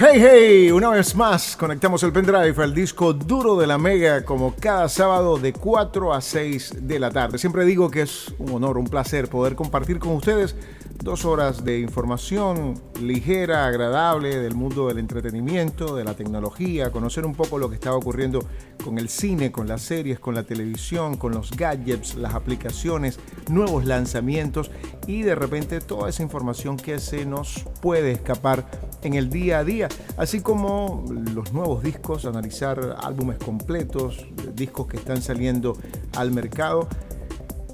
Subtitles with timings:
[0.00, 4.54] Hey, hey, una vez más conectamos el pendrive al disco duro de la Mega como
[4.54, 7.36] cada sábado de 4 a 6 de la tarde.
[7.36, 10.54] Siempre digo que es un honor, un placer poder compartir con ustedes
[11.02, 17.34] dos horas de información ligera, agradable del mundo del entretenimiento, de la tecnología, conocer un
[17.34, 18.44] poco lo que estaba ocurriendo
[18.82, 23.18] con el cine, con las series, con la televisión, con los gadgets, las aplicaciones,
[23.50, 24.70] nuevos lanzamientos
[25.06, 28.66] y de repente toda esa información que se nos puede escapar
[29.02, 34.96] en el día a día, así como los nuevos discos, analizar álbumes completos, discos que
[34.96, 35.76] están saliendo
[36.16, 36.88] al mercado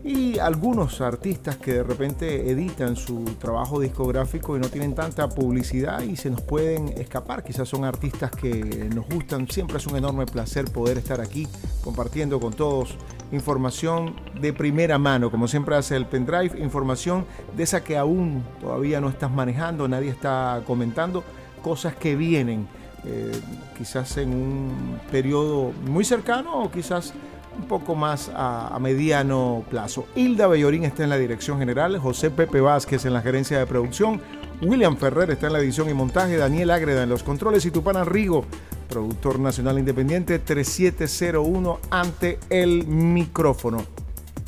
[0.05, 6.03] y algunos artistas que de repente editan su trabajo discográfico y no tienen tanta publicidad
[6.03, 7.43] y se nos pueden escapar.
[7.43, 9.49] Quizás son artistas que nos gustan.
[9.49, 11.49] Siempre es un enorme placer poder estar aquí
[11.83, 12.99] compartiendo con todos
[13.33, 17.25] información de primera mano, como siempre hace el pendrive, información
[17.57, 21.25] de esa que aún todavía no estás manejando, nadie está comentando,
[21.63, 22.69] cosas que vienen.
[23.07, 23.33] Eh,
[23.77, 27.13] quizás en un periodo muy cercano o quizás
[27.59, 30.07] un poco más a, mediano plazo.
[30.15, 34.21] Hilda Bellorín está en la dirección general, José Pepe Vázquez en la gerencia de producción,
[34.63, 38.05] William Ferrer está en la edición y montaje, Daniel Ágreda en los controles y Tupana
[38.05, 38.45] Rigo,
[38.89, 43.85] productor nacional independiente 3701 ante el micrófono.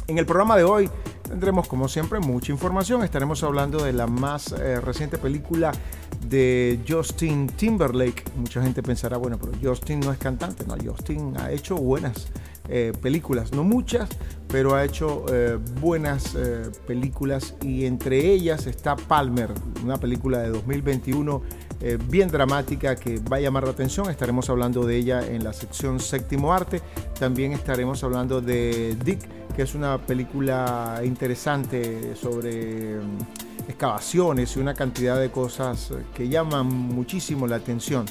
[0.07, 0.91] En el programa de hoy
[1.29, 5.73] tendremos como siempre mucha información, estaremos hablando de la más eh, reciente película
[6.29, 8.25] de Justin Timberlake.
[8.37, 12.29] Mucha gente pensará, bueno, pero Justin no es cantante, no, Justin ha hecho buenas
[12.69, 14.09] eh, películas, no muchas,
[14.48, 19.50] pero ha hecho eh, buenas eh, películas y entre ellas está Palmer,
[19.84, 21.42] una película de 2021
[22.09, 24.11] bien dramática que va a llamar la atención.
[24.11, 26.81] Estaremos hablando de ella en la sección séptimo arte.
[27.20, 29.20] También estaremos hablando de Dick,
[29.55, 33.19] que es una película interesante sobre mm,
[33.69, 38.06] excavaciones y una cantidad de cosas que llaman muchísimo la atención.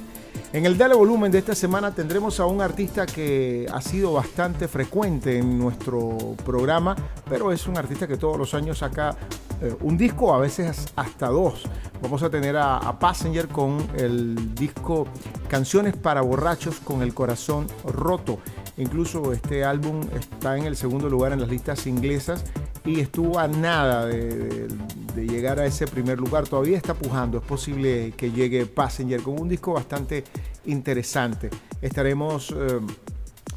[0.53, 4.67] En el Dale Volumen de esta semana tendremos a un artista que ha sido bastante
[4.67, 6.95] frecuente en nuestro programa,
[7.29, 9.17] pero es un artista que todos los años saca
[9.61, 11.63] eh, un disco, a veces hasta dos.
[12.01, 15.07] Vamos a tener a, a, Passenger con el disco
[15.47, 18.39] Canciones para Borrachos con el Corazón Roto.
[18.77, 22.43] Incluso este álbum está en el segundo lugar en las listas inglesas
[22.85, 24.67] y estuvo a nada de,
[25.15, 26.47] llegar a ese primer lugar.
[26.47, 27.39] Todavía está pujando.
[27.39, 30.23] Es posible que llegue Passenger con un disco bastante
[30.65, 31.49] interesante.
[31.81, 32.79] Estaremos eh,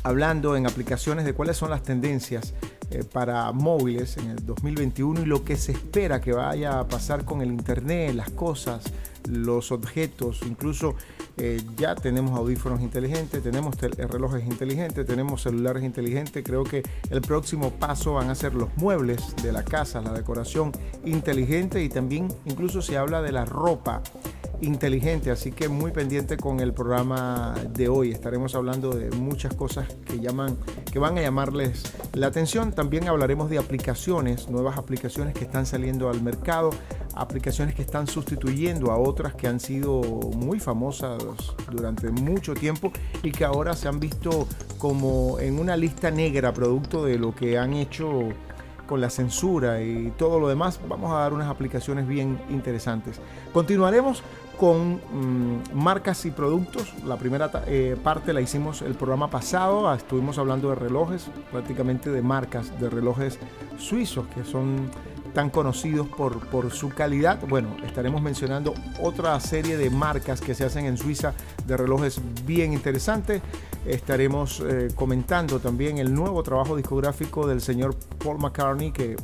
[0.02, 2.54] hablando en aplicaciones de cuáles son las tendencias
[2.90, 7.24] eh, para móviles en el 2021 y lo que se espera que vaya a pasar
[7.24, 8.84] con el Internet, las cosas,
[9.28, 10.94] los objetos, incluso
[11.36, 16.42] eh, ya tenemos audífonos inteligentes, tenemos relojes inteligentes, tenemos celulares inteligentes.
[16.44, 20.72] Creo que el próximo paso van a ser los muebles de la casa, la decoración
[21.04, 24.02] inteligente y también incluso se habla de la ropa
[24.60, 28.10] inteligente, así que muy pendiente con el programa de hoy.
[28.10, 30.56] Estaremos hablando de muchas cosas que llaman,
[30.90, 32.72] que van a llamarles la atención.
[32.72, 36.70] También hablaremos de aplicaciones, nuevas aplicaciones que están saliendo al mercado,
[37.18, 40.00] aplicaciones que están sustituyendo a otras que han sido
[40.36, 41.22] muy famosas
[41.70, 42.92] durante mucho tiempo
[43.22, 44.46] y que ahora se han visto
[44.78, 48.30] como en una lista negra producto de lo que han hecho
[48.86, 53.20] con la censura y todo lo demás, vamos a dar unas aplicaciones bien interesantes.
[53.52, 54.22] Continuaremos
[54.58, 56.92] con mm, marcas y productos.
[57.04, 62.22] La primera eh, parte la hicimos el programa pasado, estuvimos hablando de relojes, prácticamente de
[62.22, 63.38] marcas de relojes
[63.76, 64.90] suizos que son
[65.34, 67.40] tan conocidos por, por su calidad.
[67.48, 71.34] Bueno, estaremos mencionando otra serie de marcas que se hacen en Suiza
[71.66, 73.42] de relojes bien interesantes.
[73.86, 79.16] Estaremos eh, comentando también el nuevo trabajo discográfico del señor Paul McCartney que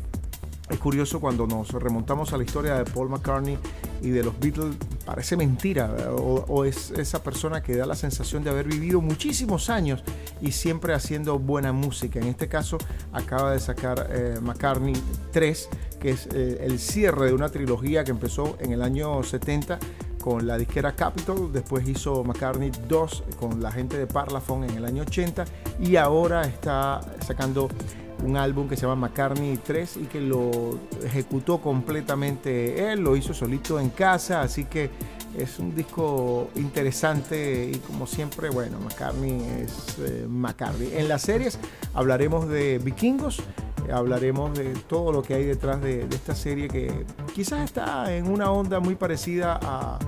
[0.70, 3.58] es curioso cuando nos remontamos a la historia de Paul McCartney
[4.00, 8.50] y de los Beatles, parece mentira, o, es esa persona que da la sensación de
[8.50, 10.02] haber vivido muchísimos años
[10.40, 12.18] y siempre haciendo buena música.
[12.18, 12.78] En este caso,
[13.12, 14.94] acaba de sacar eh, McCartney
[15.32, 15.68] 3,
[16.00, 19.78] que es eh, el cierre de una trilogía que empezó en el año 70
[20.24, 24.86] con la disquera Capitol, después hizo McCartney 2 con la gente de Parlophone en el
[24.86, 25.44] año 80
[25.80, 27.68] y ahora está sacando
[28.24, 33.34] un álbum que se llama McCartney 3 y que lo ejecutó completamente él, lo hizo
[33.34, 34.90] solito en casa, así que
[35.38, 40.92] es un disco interesante y como siempre, bueno, McCartney es eh, McCartney.
[40.94, 41.58] En las series
[41.92, 43.42] hablaremos de vikingos,
[43.92, 47.04] hablaremos de todo lo que hay detrás de, de esta serie que
[47.34, 49.98] quizás está en una onda muy parecida a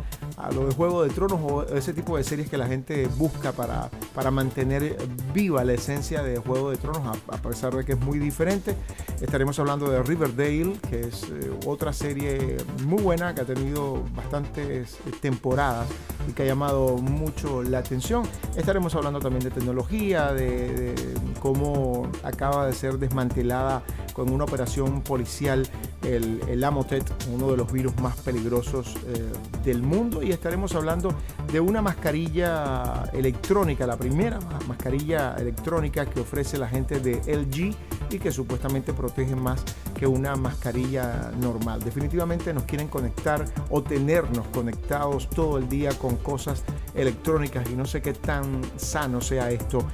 [0.46, 3.52] a lo de Juego de Tronos o ese tipo de series que la gente busca
[3.52, 4.96] para, para mantener
[5.34, 8.76] viva la esencia de Juego de Tronos, a, pesar de que es muy diferente.
[9.20, 14.98] Estaremos hablando de Riverdale, que es eh, otra serie muy buena que ha tenido bastantes
[15.20, 15.88] temporadas
[16.28, 18.22] y que ha llamado mucho la atención.
[18.56, 20.94] Estaremos hablando también de tecnología, de,
[21.40, 25.68] cómo acaba de ser desmantelada con una operación policial
[26.02, 27.04] el, el Amotet,
[27.34, 29.32] uno de los virus más peligrosos eh,
[29.64, 30.22] del mundo.
[30.22, 31.14] Y estaremos hablando
[31.52, 37.74] de una mascarilla electrónica, la primera mascarilla electrónica que ofrece la gente de LG
[38.10, 39.62] y que supuestamente protege más
[39.94, 41.82] que una mascarilla normal.
[41.82, 46.62] Definitivamente nos quieren conectar o tenernos conectados todo el día con cosas
[46.94, 49.84] electrónicas y no sé qué tan sano sea esto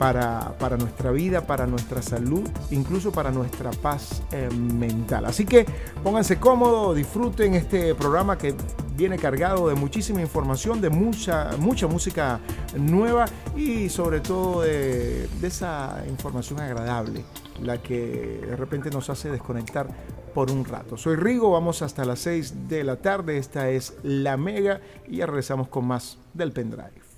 [0.00, 5.26] para, nuestra vida, para nuestra salud, incluso para nuestra paz eh, mental.
[5.26, 5.66] Así que
[6.02, 8.54] pónganse cómodos, disfruten este programa que
[8.96, 12.40] viene cargado de muchísima información, de mucha, mucha música
[12.78, 17.22] nueva y sobre todo de, de esa información agradable,
[17.62, 19.86] la que de repente nos hace desconectar
[20.32, 20.96] por un rato.
[20.96, 25.26] Soy Rigo, vamos hasta las 6 de la tarde, esta es La Mega y ya
[25.26, 27.09] regresamos con más del pendrive.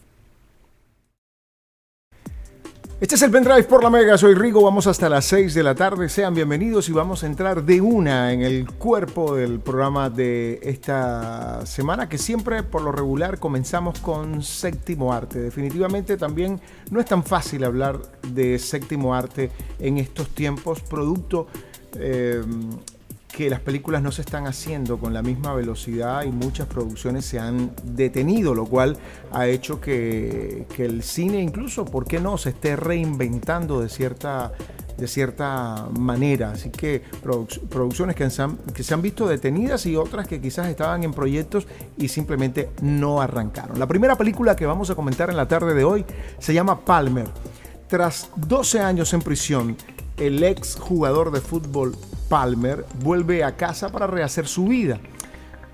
[3.02, 5.74] Este es el pendrive por la Mega, soy Rigo, vamos hasta las 6 de la
[5.74, 10.60] tarde, sean bienvenidos y vamos a entrar de una en el cuerpo del programa de
[10.62, 15.40] esta semana que siempre por lo regular comenzamos con séptimo arte.
[15.40, 16.60] Definitivamente también
[16.92, 19.50] no es tan fácil hablar de séptimo arte
[19.80, 21.48] en estos tiempos, producto
[21.98, 22.40] eh,
[23.32, 27.38] que las películas no se están haciendo con la misma velocidad y muchas producciones se
[27.38, 28.98] han detenido, lo cual
[29.32, 34.52] ha hecho que, el cine incluso, ¿por qué no?, se esté reinventando de cierta,
[34.98, 36.50] de cierta manera.
[36.50, 37.02] Así que
[37.70, 38.28] producciones que,
[38.74, 43.22] que se han visto detenidas y otras que quizás estaban en proyectos y simplemente no
[43.22, 43.78] arrancaron.
[43.78, 46.04] La primera película que vamos a comentar en la tarde de hoy
[46.38, 47.28] se llama Palmer.
[47.88, 49.76] Tras 12 años en prisión,
[50.16, 51.94] el ex jugador de fútbol
[52.28, 54.98] Palmer vuelve a casa para rehacer su vida,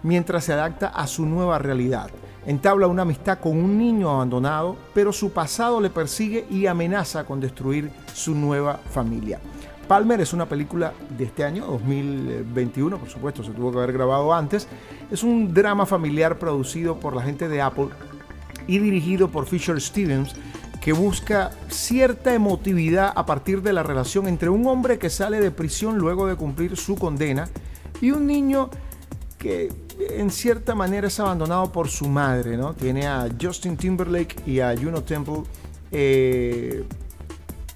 [0.03, 2.11] mientras se adapta a su nueva realidad.
[2.47, 7.41] Entabla una amistad con un niño abandonado, pero su pasado le persigue y amenaza con
[7.41, 9.39] destruir su nueva familia.
[9.87, 14.35] Palmer es una película de este año, 2021, por supuesto, se tuvo que haber grabado
[14.35, 14.69] antes.
[15.11, 17.89] Es un drama familiar producido por la gente de Apple
[18.67, 20.35] y dirigido por Fisher Stevens,
[20.81, 25.51] que busca cierta emotividad a partir de la relación entre un hombre que sale de
[25.51, 27.49] prisión luego de cumplir su condena
[28.01, 28.71] y un niño
[29.39, 32.75] que en cierta manera es abandonado por su madre, ¿no?
[32.75, 35.43] Tiene a Justin Timberlake y a Juno Temple
[35.91, 36.85] eh,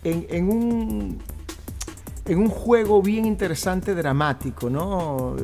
[0.04, 1.18] en, un,
[2.26, 5.36] en un juego bien interesante, dramático, ¿no?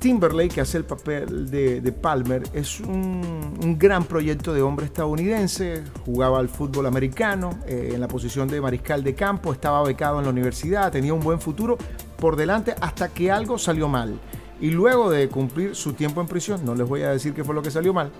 [0.00, 6.38] Timberlake, que hace el papel de, Palmer, es un, gran proyecto de hombre estadounidense, jugaba
[6.38, 10.30] al fútbol americano eh, en la posición de mariscal de campo, estaba becado en la
[10.30, 11.76] universidad, tenía un buen futuro
[12.16, 14.18] por delante hasta que algo salió mal.
[14.58, 17.54] Y luego de cumplir su tiempo en prisión, no les voy a decir qué fue
[17.54, 18.10] lo que salió mal,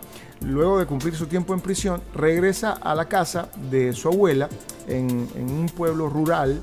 [0.44, 4.50] luego de cumplir su tiempo en prisión, regresa a la casa de su abuela
[4.86, 6.62] en, en un pueblo rural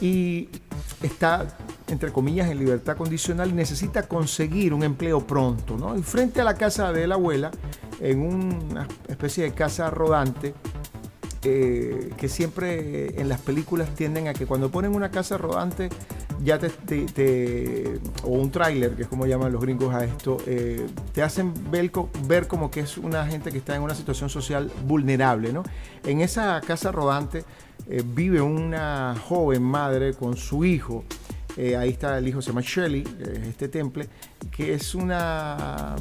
[0.00, 0.48] y
[1.02, 1.46] está
[1.90, 5.76] entre comillas, en libertad condicional y necesita conseguir un empleo pronto.
[5.76, 5.96] ¿no?
[5.96, 7.50] Y frente a la casa de la abuela,
[8.00, 10.54] en una especie de casa rodante,
[11.42, 15.88] eh, que siempre en las películas tienden a que cuando ponen una casa rodante,
[16.42, 21.22] ya te, o un tráiler, que es como llaman los gringos a esto, eh, te
[21.22, 21.90] hacen ver,
[22.46, 25.52] como que es una gente que está en una situación social vulnerable.
[25.52, 25.62] ¿no?
[26.04, 27.44] En esa casa rodante
[27.88, 31.04] eh, vive una joven madre con su hijo
[31.56, 33.04] eh, ahí está el hijo, se llama Shelley,
[33.48, 34.08] este temple,
[34.50, 35.96] que es una...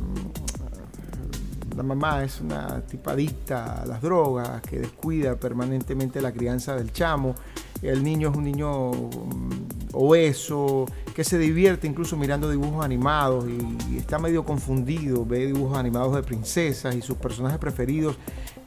[1.75, 7.35] La mamá es una tipadita a las drogas, que descuida permanentemente la crianza del chamo.
[7.81, 9.49] El niño es un niño mm,
[9.93, 16.15] obeso, que se divierte incluso mirando dibujos animados y, está medio confundido, ve dibujos animados
[16.15, 18.17] de princesas y sus personajes preferidos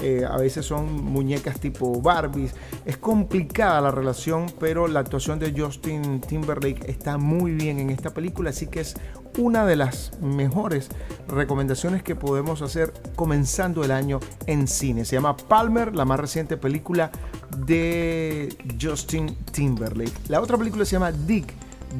[0.02, 2.54] eh, a veces son muñecas tipo Barbies.
[2.84, 8.10] Es complicada la relación, pero la actuación de Justin Timberlake está muy bien en esta
[8.10, 8.96] película, así que es
[9.38, 10.88] una de las mejores
[11.28, 15.04] recomendaciones que podemos hacer comenzando el año en cine.
[15.04, 17.10] Se llama Palmer, la más reciente película
[17.56, 20.28] de Justin Timberlake.
[20.28, 21.46] La otra película se llama Dig,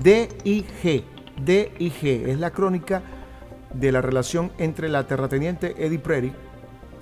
[0.02, 1.04] D-I-G,
[1.44, 2.28] D-I-G.
[2.28, 3.02] Es la crónica
[3.72, 6.32] de la relación entre la terrateniente Eddie Prairie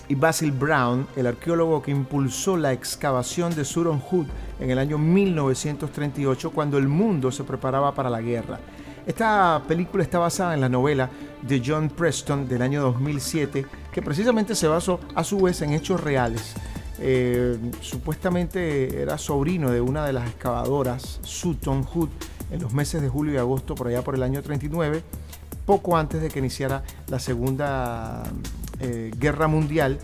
[0.09, 4.27] y Basil Brown, el arqueólogo que impulsó la excavación de Suron Hood
[4.59, 8.59] en el año 1938 cuando el mundo se preparaba para la guerra.
[9.11, 11.11] Esta película está basada en la novela
[11.43, 16.01] de John Preston del año 2007, que precisamente se basó a su vez en hechos
[16.01, 16.55] reales.
[17.01, 22.09] Eh, supuestamente era sobrino de una de las excavadoras, Sutton Hood,
[22.53, 25.03] en los meses de julio y agosto, por allá por el año 39,
[25.67, 28.23] poco antes de que iniciara la Segunda
[29.19, 29.99] Guerra Mundial.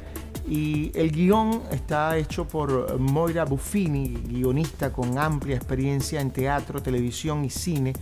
[0.49, 7.45] Y el guion está hecho por Moira Buffini, guionista con amplia experiencia en teatro, televisión
[7.45, 7.93] y cine.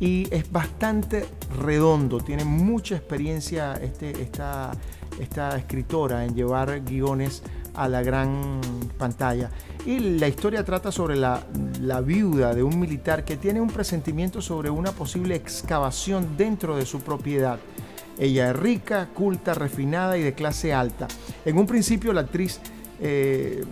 [0.00, 1.26] Y es bastante
[1.60, 4.72] redondo, tiene mucha experiencia este, esta,
[5.20, 7.42] esta escritora en llevar guiones
[7.78, 8.60] a la gran
[8.98, 9.50] pantalla.
[9.86, 11.44] Y la historia trata sobre la,
[12.04, 17.00] viuda de un militar que tiene un presentimiento sobre una posible excavación dentro de su
[17.00, 17.58] propiedad.
[18.18, 21.06] Ella es rica, culta, refinada y de clase alta.
[21.44, 22.60] En un principio la actriz
[23.00, 23.64] eh,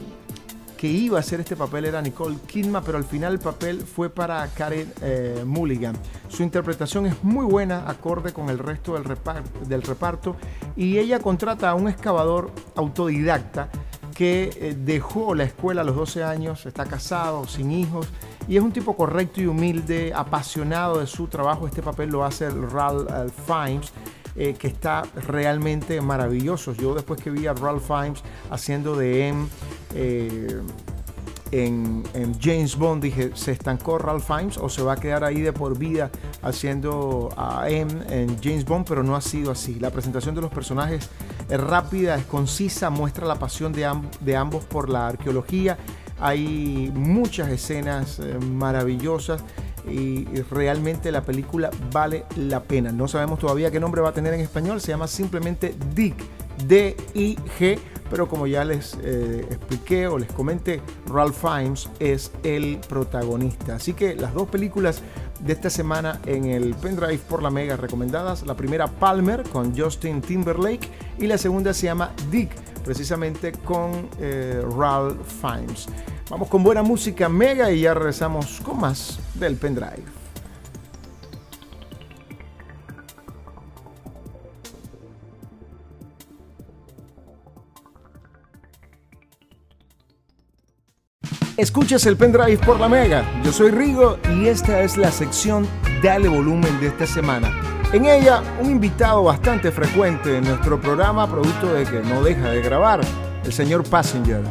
[0.77, 4.11] que iba a hacer este papel era Nicole Kidman, pero al final el papel fue
[4.11, 5.97] para Karen eh, Mulligan.
[6.29, 9.05] Su interpretación es muy buena, acorde con el resto del
[9.69, 10.37] del reparto,
[10.77, 13.71] y ella contrata a un excavador autodidacta
[14.15, 18.09] que eh, dejó la escuela a los 12 años, está casado, sin hijos,
[18.49, 21.67] y es un tipo correcto y humilde, apasionado de su trabajo.
[21.67, 23.93] Este papel lo hace Ralph Fiennes,
[24.37, 26.73] eh, que está realmente maravilloso.
[26.75, 29.47] Yo después que vi a Ralph Fiennes haciendo de M
[29.95, 30.61] eh,
[31.53, 32.05] en,
[32.41, 35.79] James Bond, dije, ¿se estancó Ralph Fiennes o se va a quedar ahí de por
[35.79, 36.11] vida
[36.43, 38.87] haciendo a M en James Bond?
[38.89, 39.77] Pero no ha sido así.
[39.81, 41.09] La presentación de los personajes
[41.49, 43.91] es rápida, es concisa, muestra la pasión de,
[44.21, 45.79] de ambos por la arqueología.
[46.19, 49.43] Hay muchas escenas eh, maravillosas
[49.89, 52.93] y realmente la película vale la pena.
[52.93, 56.17] No sabemos todavía qué nombre va a tener en español, se llama simplemente Dig,
[56.67, 57.79] D-I-G
[58.11, 63.77] pero como ya les eh, expliqué o les comenté, Ralph Fiennes es el protagonista.
[63.77, 65.03] Así que las dos películas
[65.41, 70.21] de esta semana en el pendrive por la mega recomendadas, la primera Palmer con Justin
[70.21, 70.89] Timberlake
[71.19, 72.51] y la segunda se llama Dick,
[72.85, 75.87] precisamente con eh, Ralph Fiennes.
[76.31, 80.05] Vamos con buena música mega y ya regresamos con más del pendrive.
[91.57, 93.25] Escuchas el pendrive por la Mega.
[93.43, 95.67] Yo soy Rigo y esta es la sección
[96.03, 97.51] Dale Volumen de esta semana.
[97.95, 102.61] En ella, un invitado bastante frecuente en nuestro programa, producto de que no deja de
[102.61, 103.01] grabar,
[103.45, 104.43] el señor Passenger.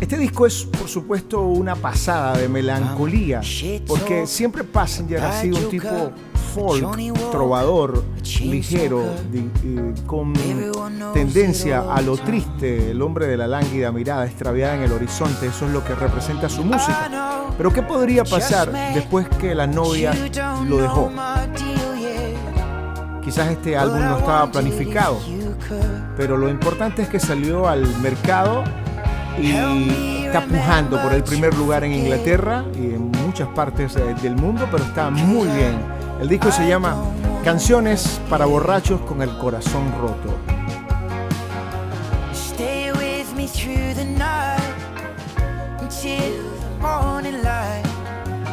[0.00, 3.42] Este disco es, por supuesto, una pasada de melancolía,
[3.86, 6.10] porque siempre Passenger ha sido un tipo
[6.54, 8.02] folk, trovador,
[8.40, 9.04] ligero,
[10.06, 10.32] con
[11.12, 15.66] tendencia a lo triste, el hombre de la lánguida mirada extraviada en el horizonte, eso
[15.66, 17.10] es lo que representa su música.
[17.58, 20.14] Pero ¿qué podría pasar después que la novia
[20.66, 21.12] lo dejó?
[23.32, 25.18] Quizás este álbum no estaba planificado,
[26.18, 28.62] pero lo importante es que salió al mercado
[29.40, 34.36] y está pujando por el primer lugar en Inglaterra y en muchas partes eh, del
[34.36, 35.78] mundo, pero está muy bien.
[36.20, 36.94] El disco se llama
[37.42, 40.36] Canciones para borrachos con el corazón roto.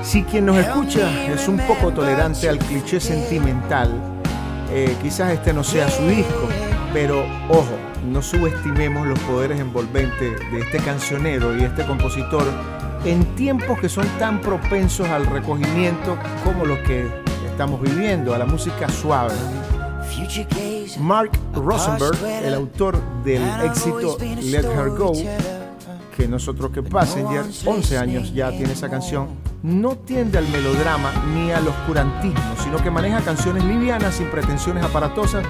[0.03, 4.18] Si quien nos escucha es un poco tolerante al cliché sentimental,
[4.71, 6.47] eh, quizás este no sea su disco,
[6.93, 12.43] pero ojo, no subestimemos los poderes envolventes de este cancionero y este compositor
[13.05, 17.07] en tiempos que son tan propensos al recogimiento como los que
[17.49, 19.33] estamos viviendo, a la música suave.
[20.99, 25.13] Mark Rosenberg, el autor del éxito Let Her Go,
[26.15, 29.27] que nosotros que Passenger, 11 años ya tiene esa canción,
[29.63, 35.43] no tiende al melodrama ni al oscurantismo, sino que maneja canciones livianas sin pretensiones aparatosas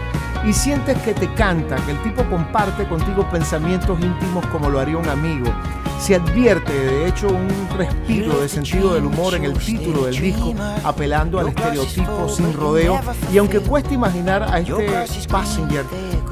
[0.45, 4.97] y sientes que te canta, que el tipo comparte contigo pensamientos íntimos como lo haría
[4.97, 5.51] un amigo.
[5.99, 10.55] Se advierte, de hecho, un respiro de sentido del humor en el título del disco,
[10.85, 13.01] apelando al estereotipo sin rodeo.
[13.33, 15.85] Y aunque cuesta imaginar a este Passenger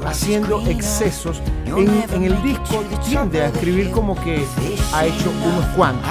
[0.06, 4.42] haciendo excesos, en, en el disco tiende a escribir como que
[4.94, 6.08] ha hecho unos cuantos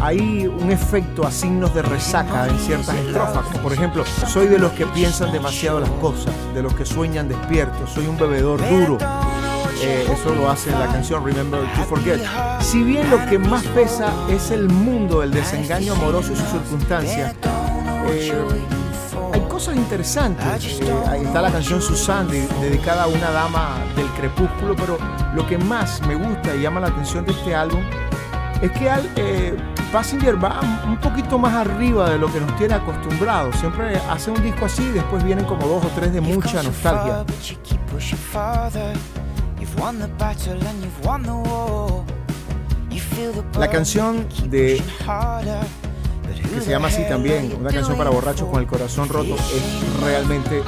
[0.00, 4.72] hay un efecto a signos de resaca en ciertas estrofas, por ejemplo, soy de los
[4.72, 8.98] que piensan demasiado las cosas, de los que sueñan despiertos, soy un bebedor duro.
[9.80, 12.20] Eh, eso lo hace la canción Remember to Forget.
[12.60, 17.34] Si bien lo que más pesa es el mundo del desengaño amoroso y sus circunstancias,
[18.08, 18.32] eh,
[19.32, 20.80] hay cosas interesantes.
[20.80, 24.98] Eh, ahí está la canción Susanne dedicada a una dama del crepúsculo, pero
[25.34, 27.80] lo que más me gusta y llama la atención de este álbum
[28.62, 29.08] es que al,
[29.92, 33.56] Passenger va un poquito más arriba de lo que nos tiene acostumbrados.
[33.56, 37.24] Siempre hace un disco así y después vienen como dos o tres de mucha nostalgia.
[43.58, 44.82] La canción de
[46.52, 50.62] que se llama así también, una canción para borrachos con el corazón roto, es realmente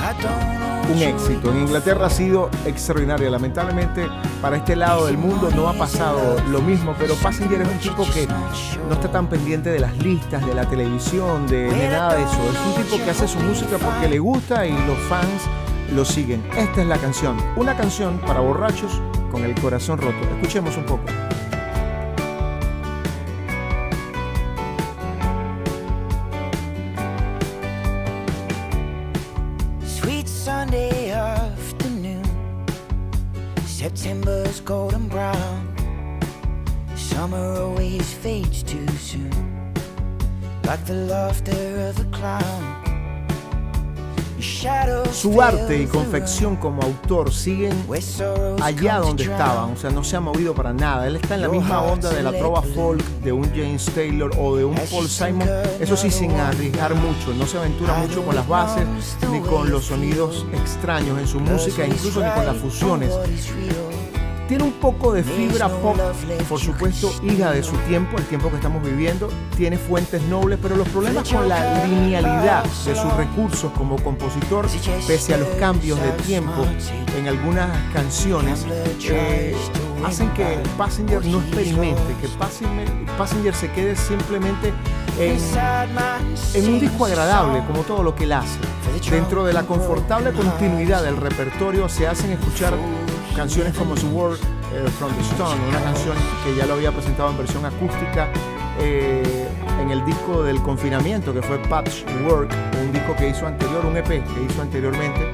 [0.93, 1.51] un éxito.
[1.51, 3.31] En Inglaterra ha sido extraordinaria.
[3.31, 4.07] Lamentablemente
[4.41, 8.05] para este lado del mundo no ha pasado lo mismo, pero Passenger es un tipo
[8.13, 12.51] que no está tan pendiente de las listas, de la televisión, de nada de eso.
[12.51, 15.43] Es un tipo que hace su música porque le gusta y los fans
[15.95, 16.43] lo siguen.
[16.57, 20.19] Esta es la canción, una canción para borrachos con el corazón roto.
[20.37, 21.05] Escuchemos un poco.
[38.31, 39.31] Fades too soon,
[40.65, 42.77] like the laughter of a clown.
[45.13, 47.75] Su arte y confección como autor siguen
[48.63, 51.07] allá donde estaban, o sea, no se ha movido para nada.
[51.07, 54.57] Él está en la misma onda de la trova folk, de un James Taylor o
[54.57, 57.35] de un Paul Simon, eso sí, sin arriesgar mucho.
[57.35, 58.87] No se aventura mucho con las bases
[59.31, 63.13] ni con los sonidos extraños en su música, incluso ni con las fusiones.
[64.51, 65.97] Tiene un poco de fibra pop,
[66.49, 69.29] por supuesto, hija de su tiempo, el tiempo que estamos viviendo.
[69.57, 74.67] Tiene fuentes nobles, pero los problemas con la linealidad de sus recursos como compositor,
[75.07, 76.67] pese a los cambios de tiempo
[77.17, 78.67] en algunas canciones,
[79.09, 79.55] eh,
[80.05, 82.27] hacen que Passenger no experimente, que
[83.17, 84.73] Passenger, se quede simplemente
[85.21, 85.39] en,
[86.55, 88.59] en un disco agradable, como todo lo que él hace.
[89.09, 92.75] Dentro de la confortable continuidad del repertorio se hacen escuchar
[93.35, 94.41] canciones como The World
[94.73, 98.29] eh, from the Stone, una canción que ya lo había presentado en versión acústica
[98.81, 99.49] eh,
[99.81, 102.51] en el disco del confinamiento que fue Patchwork,
[102.83, 105.33] un disco que hizo anterior, un EP que hizo anteriormente.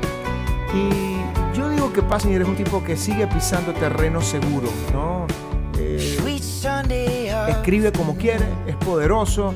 [0.75, 5.27] Y yo digo que Passenger es un tipo que sigue pisando terreno seguro, ¿no?
[5.79, 6.17] Eh,
[7.49, 9.55] escribe como quiere, es poderoso,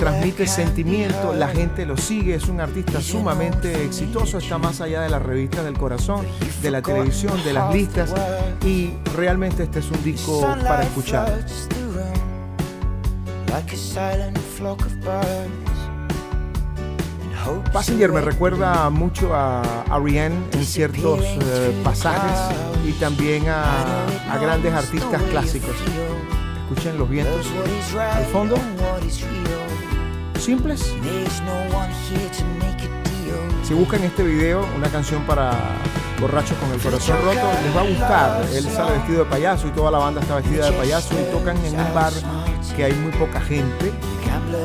[0.00, 5.10] transmite sentimiento, la gente lo sigue, es un artista sumamente exitoso, está más allá de
[5.10, 6.26] las revistas del corazón,
[6.62, 8.14] de la televisión, de las listas
[8.64, 11.44] y realmente este es un disco para escuchar.
[17.72, 25.22] Passenger me recuerda mucho a Ariane en ciertos eh, pasajes y también a grandes artistas
[25.24, 25.76] clásicos.
[26.70, 27.46] Escuchen los vientos
[27.98, 28.56] al fondo.
[30.40, 30.94] Simples.
[33.62, 35.52] Si buscan este video, una canción para
[36.18, 38.46] borrachos con el corazón roto, les va a gustar.
[38.54, 41.56] Él sale vestido de payaso y toda la banda está vestida de payaso y tocan
[41.64, 42.12] en un bar
[42.74, 43.92] que hay muy poca gente.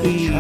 [0.04, 0.32] Y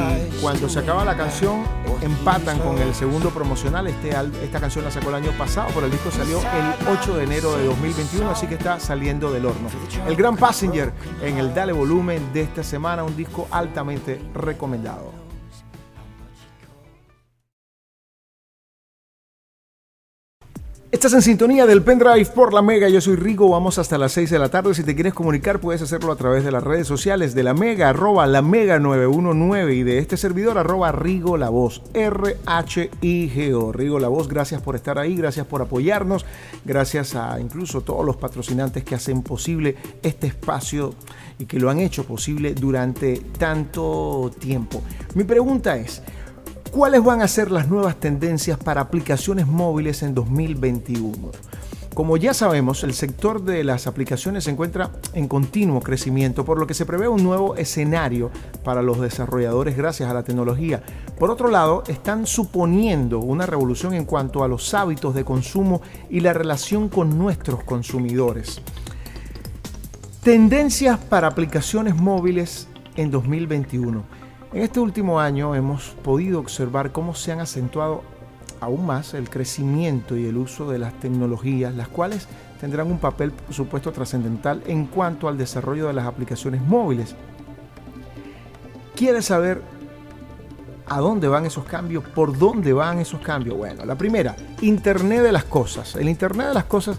[0.41, 1.63] cuando se acaba la canción,
[2.01, 3.87] empatan con el segundo promocional.
[3.87, 4.09] Este,
[4.41, 7.57] esta canción la sacó el año pasado, pero el disco salió el 8 de enero
[7.57, 9.67] de 2021, así que está saliendo del horno.
[10.07, 15.24] El Gran Passenger en el Dale Volumen de esta semana, un disco altamente recomendado.
[20.95, 22.87] Estás en sintonía del pendrive por la Mega.
[22.87, 23.49] Yo soy Rigo.
[23.49, 24.73] Vamos hasta las 6 de la tarde.
[24.73, 27.89] Si te quieres comunicar, puedes hacerlo a través de las redes sociales de la Mega,
[27.89, 33.73] arroba la Mega 919 y de este servidor, arroba Rigo La Voz, R-H-I-G-O.
[33.73, 36.25] Rigo La Voz, gracias por estar ahí, gracias por apoyarnos,
[36.63, 40.93] gracias a incluso todos los patrocinantes que hacen posible este espacio
[41.37, 44.81] y que lo han hecho posible durante tanto tiempo.
[45.13, 46.01] Mi pregunta es.
[46.75, 51.31] ¿Cuáles van a ser las nuevas tendencias para aplicaciones móviles en 2021?
[51.93, 56.67] Como ya sabemos, el sector de las aplicaciones se encuentra en continuo crecimiento, por lo
[56.67, 58.29] que se prevé un nuevo escenario
[58.65, 60.83] para los desarrolladores gracias a la tecnología.
[61.17, 66.19] Por otro lado, están suponiendo una revolución en cuanto a los hábitos de consumo y
[66.19, 68.61] la relación con nuestros consumidores.
[70.23, 74.14] Tendencias para aplicaciones móviles en 2021.
[74.55, 78.03] En este último año hemos podido observar cómo se han acentuado
[78.61, 82.29] aún más el crecimiento y el uso de las tecnologías, las cuales
[82.61, 87.17] tendrán un papel, por supuesto, trascendental en cuanto al desarrollo de las aplicaciones móviles.
[88.95, 89.61] ¿Quieres saber
[90.85, 92.05] a dónde van esos cambios?
[92.05, 93.57] ¿Por dónde van esos cambios?
[93.57, 95.97] Bueno, la primera, Internet de las Cosas.
[95.97, 96.97] El Internet de las Cosas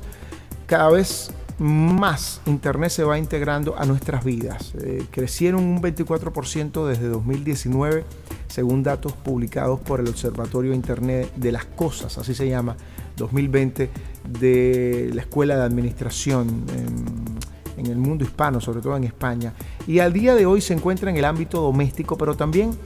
[0.67, 4.75] cada vez más Internet se va integrando a nuestras vidas.
[4.81, 8.05] Eh, crecieron un 24% desde 2019,
[8.49, 12.77] según datos publicados por el Observatorio Internet de las Cosas, así se llama,
[13.17, 13.91] 2020,
[14.39, 19.55] de la Escuela de Administración en, en el mundo hispano, sobre todo en España.
[19.87, 22.77] Y al día de hoy se encuentra en el ámbito doméstico, pero también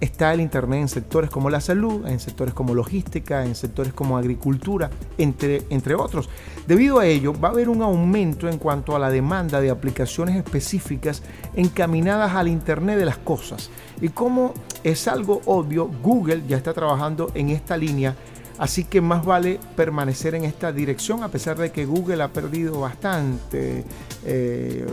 [0.00, 4.16] está el Internet en sectores como la salud, en sectores como logística, en sectores como
[4.16, 6.28] agricultura, entre, entre otros.
[6.66, 10.36] Debido a ello, va a haber un aumento en cuanto a la demanda de aplicaciones
[10.36, 11.22] específicas
[11.54, 13.70] encaminadas al Internet de las cosas.
[14.00, 18.16] Y como es algo obvio, Google ya está trabajando en esta línea
[18.60, 22.78] Así que más vale permanecer en esta dirección a pesar de que Google ha perdido
[22.78, 23.84] bastante,
[24.26, 24.86] eh,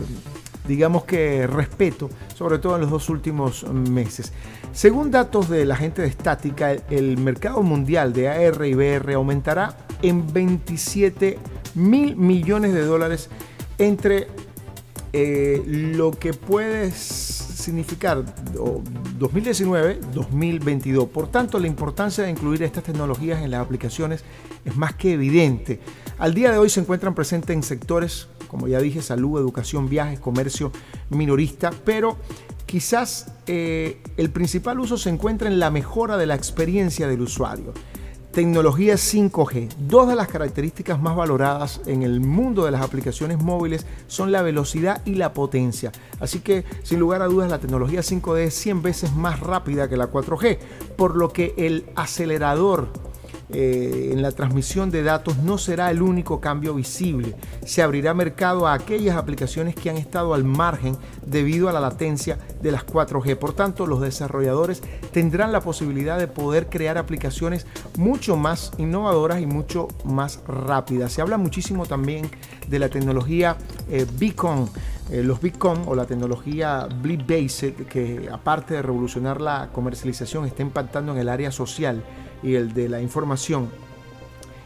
[0.68, 4.32] digamos que respeto, sobre todo en los dos últimos meses.
[4.72, 9.76] Según datos de la gente de estática, el mercado mundial de AR y VR aumentará
[10.02, 11.38] en 27
[11.74, 13.30] mil millones de dólares
[13.78, 14.28] entre
[15.12, 18.24] eh, lo que puede significar
[19.18, 21.08] 2019-2022.
[21.08, 24.22] Por tanto, la importancia de incluir estas tecnologías en las aplicaciones
[24.64, 25.80] es más que evidente.
[26.18, 30.18] Al día de hoy se encuentran presentes en sectores, como ya dije, salud, educación, viajes,
[30.18, 30.72] comercio
[31.10, 32.16] minorista, pero
[32.66, 37.72] quizás eh, el principal uso se encuentra en la mejora de la experiencia del usuario
[38.38, 39.74] tecnología 5G.
[39.88, 44.42] Dos de las características más valoradas en el mundo de las aplicaciones móviles son la
[44.42, 45.90] velocidad y la potencia.
[46.20, 49.96] Así que, sin lugar a dudas, la tecnología 5G es 100 veces más rápida que
[49.96, 50.58] la 4G,
[50.96, 52.92] por lo que el acelerador
[53.50, 57.34] eh, en la transmisión de datos no será el único cambio visible.
[57.64, 62.38] Se abrirá mercado a aquellas aplicaciones que han estado al margen debido a la latencia
[62.62, 63.36] de las 4G.
[63.36, 64.82] Por tanto, los desarrolladores
[65.12, 71.12] tendrán la posibilidad de poder crear aplicaciones mucho más innovadoras y mucho más rápidas.
[71.12, 72.30] Se habla muchísimo también
[72.68, 73.56] de la tecnología
[73.90, 74.68] eh, Beacon.
[75.10, 80.60] Eh, los Bitcoin o la tecnología Bleed Based, que aparte de revolucionar la comercialización, está
[80.60, 82.04] impactando en el área social
[82.42, 83.68] y el de la información,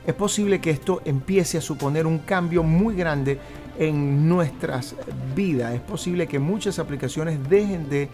[0.06, 3.38] es posible que esto empiece a suponer un cambio muy grande
[3.78, 4.96] en nuestras
[5.34, 5.74] vidas.
[5.74, 8.08] Es posible que muchas aplicaciones dejen de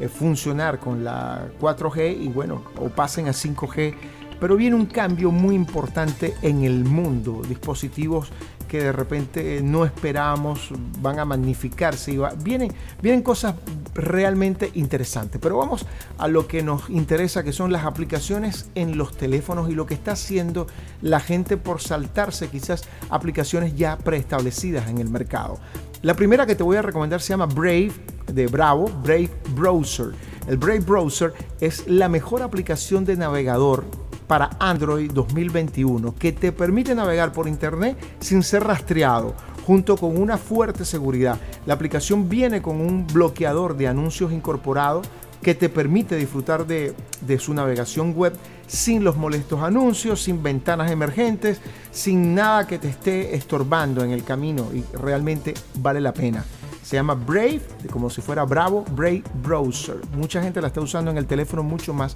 [0.00, 3.94] eh, funcionar con la 4G y bueno, o pasen a 5G.
[4.40, 7.42] Pero viene un cambio muy importante en el mundo.
[7.46, 8.30] Dispositivos
[8.74, 12.10] que de repente no esperábamos van a magnificarse.
[12.10, 13.54] Y vienen, vienen cosas
[13.94, 15.40] realmente interesantes.
[15.40, 15.86] Pero vamos
[16.18, 19.94] a lo que nos interesa, que son las aplicaciones en los teléfonos y lo que
[19.94, 20.66] está haciendo
[21.02, 25.60] la gente por saltarse quizás aplicaciones ya preestablecidas en el mercado.
[26.02, 27.92] La primera que te voy a recomendar se llama Brave,
[28.26, 30.08] de Bravo, Brave Browser.
[30.48, 33.84] El Brave Browser es la mejor aplicación de navegador
[34.26, 39.34] para Android 2021 que te permite navegar por Internet sin ser rastreado
[39.66, 41.38] junto con una fuerte seguridad.
[41.66, 45.02] La aplicación viene con un bloqueador de anuncios incorporado
[45.42, 48.34] que te permite disfrutar de, de, su navegación web
[48.66, 51.60] sin los molestos anuncios, sin ventanas emergentes,
[51.90, 56.44] sin nada que te esté estorbando en el camino y realmente vale la pena.
[56.82, 59.96] Se llama Brave, como si fuera Bravo, Brave Browser.
[60.14, 62.14] Mucha gente la está usando en el teléfono mucho más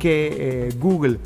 [0.00, 1.20] que eh, Google.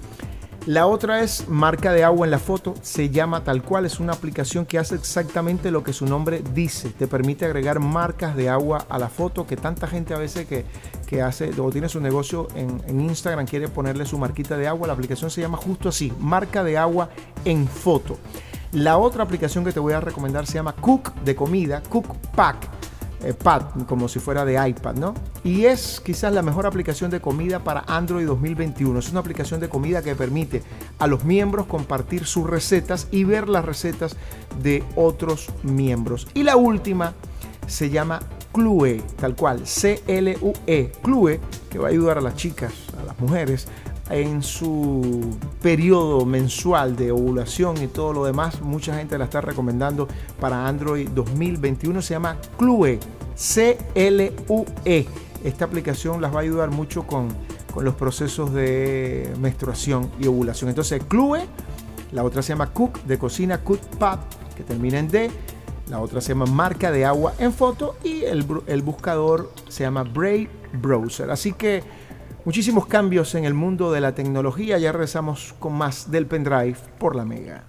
[0.67, 4.15] La otra es marca de agua en la foto, se llama tal cual, es una
[4.15, 8.87] aplicación que hace exactamente lo que su nombre dice, te permite agregar marcas de agua
[8.89, 10.65] a la foto, que tanta gente a veces que,
[11.07, 14.87] que hace o tiene su negocio en, en, Instagram quiere ponerle su marquita de agua,
[14.87, 17.11] la aplicación se llama justo así, marca de agua
[17.45, 18.17] en foto.
[18.73, 22.84] La otra aplicación que te voy a recomendar se llama Cook de comida, Cook Pack
[23.33, 25.15] pad, como si fuera de iPad, ¿no?
[25.43, 28.99] Y es quizás la mejor aplicación de comida para Android 2021.
[28.99, 30.63] Es una aplicación de comida que permite
[30.99, 34.17] a los miembros compartir sus recetas y ver las recetas
[34.63, 36.29] de otros miembros.
[36.35, 37.15] Y la última
[37.67, 38.21] se llama
[38.53, 43.67] Clue, tal cual, C-L-U-E, Clue, que va a ayudar a las chicas, a las mujeres,
[44.11, 48.61] en su periodo mensual de ovulación y todo lo demás.
[48.61, 50.09] Mucha gente la está recomendando
[50.41, 52.03] para Android 2021.
[52.03, 52.99] Se llama Clue,
[53.35, 55.07] C-L-U-E.
[55.43, 57.29] Esta aplicación las va a ayudar mucho con,
[57.73, 60.71] con los procesos de menstruación y ovulación.
[60.71, 61.41] Entonces, Clue,
[62.13, 64.21] la otra se llama Cook, de cocina, Cook Pad,
[64.57, 65.31] que termina en D.
[65.89, 70.03] La otra se llama marca de agua en foto y el, el buscador se llama
[70.03, 71.31] Brave Browser.
[71.31, 71.83] Así que
[72.45, 74.77] Muchísimos cambios en el mundo de la tecnología.
[74.77, 77.65] Ya regresamos con más del pendrive por la Mega.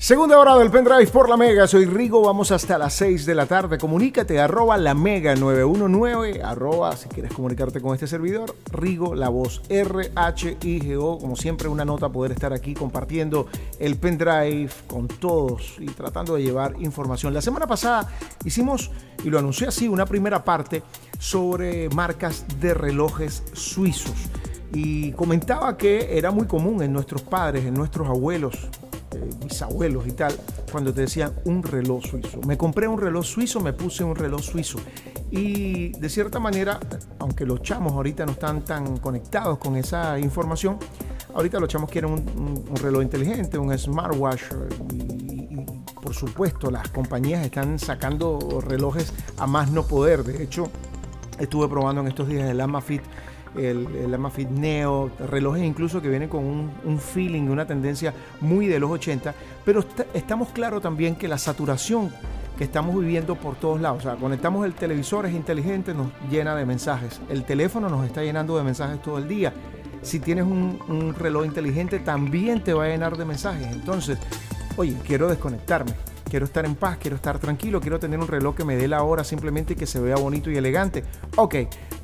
[0.00, 3.46] Segunda hora del pendrive por la Mega, soy Rigo, vamos hasta las 6 de la
[3.46, 3.78] tarde.
[3.78, 9.60] Comunícate, arroba la Mega 919, arroba si quieres comunicarte con este servidor, Rigo, la voz
[9.68, 11.18] R-H-I-G-O.
[11.18, 13.48] Como siempre, una nota poder estar aquí compartiendo
[13.80, 17.34] el pendrive con todos y tratando de llevar información.
[17.34, 18.08] La semana pasada
[18.44, 18.92] hicimos,
[19.24, 20.84] y lo anuncié así, una primera parte
[21.18, 24.14] sobre marcas de relojes suizos.
[24.72, 28.68] Y comentaba que era muy común en nuestros padres, en nuestros abuelos,
[29.12, 30.34] eh, bisabuelos y tal,
[30.70, 32.40] cuando te decían un reloj suizo.
[32.46, 34.78] Me compré un reloj suizo, me puse un reloj suizo.
[35.30, 36.78] Y de cierta manera,
[37.18, 40.78] aunque los chamos ahorita no están tan conectados con esa información,
[41.34, 44.42] ahorita los chamos quieren un, reloj inteligente, un smartwatch.
[44.92, 45.66] Y, y,
[46.02, 50.24] por supuesto, las compañías están sacando relojes a más no poder.
[50.24, 50.70] De hecho,
[51.38, 53.02] estuve probando en estos días el Amafit
[53.58, 58.78] el, el Amafit Neo, relojes incluso que vienen con un, feeling, una tendencia muy de
[58.78, 62.12] los 80, pero estamos claros también que la saturación
[62.56, 64.00] que estamos viviendo por todos lados.
[64.00, 67.20] O sea, conectamos el televisor, es inteligente, nos llena de mensajes.
[67.28, 69.52] El teléfono nos está llenando de mensajes todo el día.
[70.02, 73.68] Si tienes un, un reloj inteligente, también te va a llenar de mensajes.
[73.68, 74.18] Entonces,
[74.76, 75.92] oye, quiero desconectarme
[76.28, 79.02] quiero estar en paz, quiero estar tranquilo, quiero tener un reloj que me dé la
[79.02, 81.04] hora simplemente que se vea bonito y elegante.
[81.36, 81.54] Ok,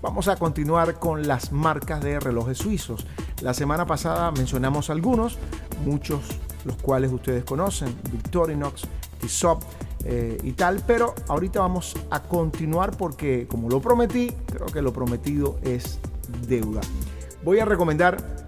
[0.03, 3.07] vamos a continuar con las marcas de relojes suizos.
[3.43, 5.39] La semana pasada mencionamos algunos,
[5.85, 6.23] muchos
[6.65, 8.83] los cuales ustedes conocen, Victorinox,
[9.21, 9.63] Tissot
[10.05, 14.93] eh, y tal, pero ahorita vamos a continuar porque como lo prometí, creo que lo
[14.93, 15.99] prometido es
[16.49, 16.81] deuda.
[17.45, 18.47] Voy a recomendar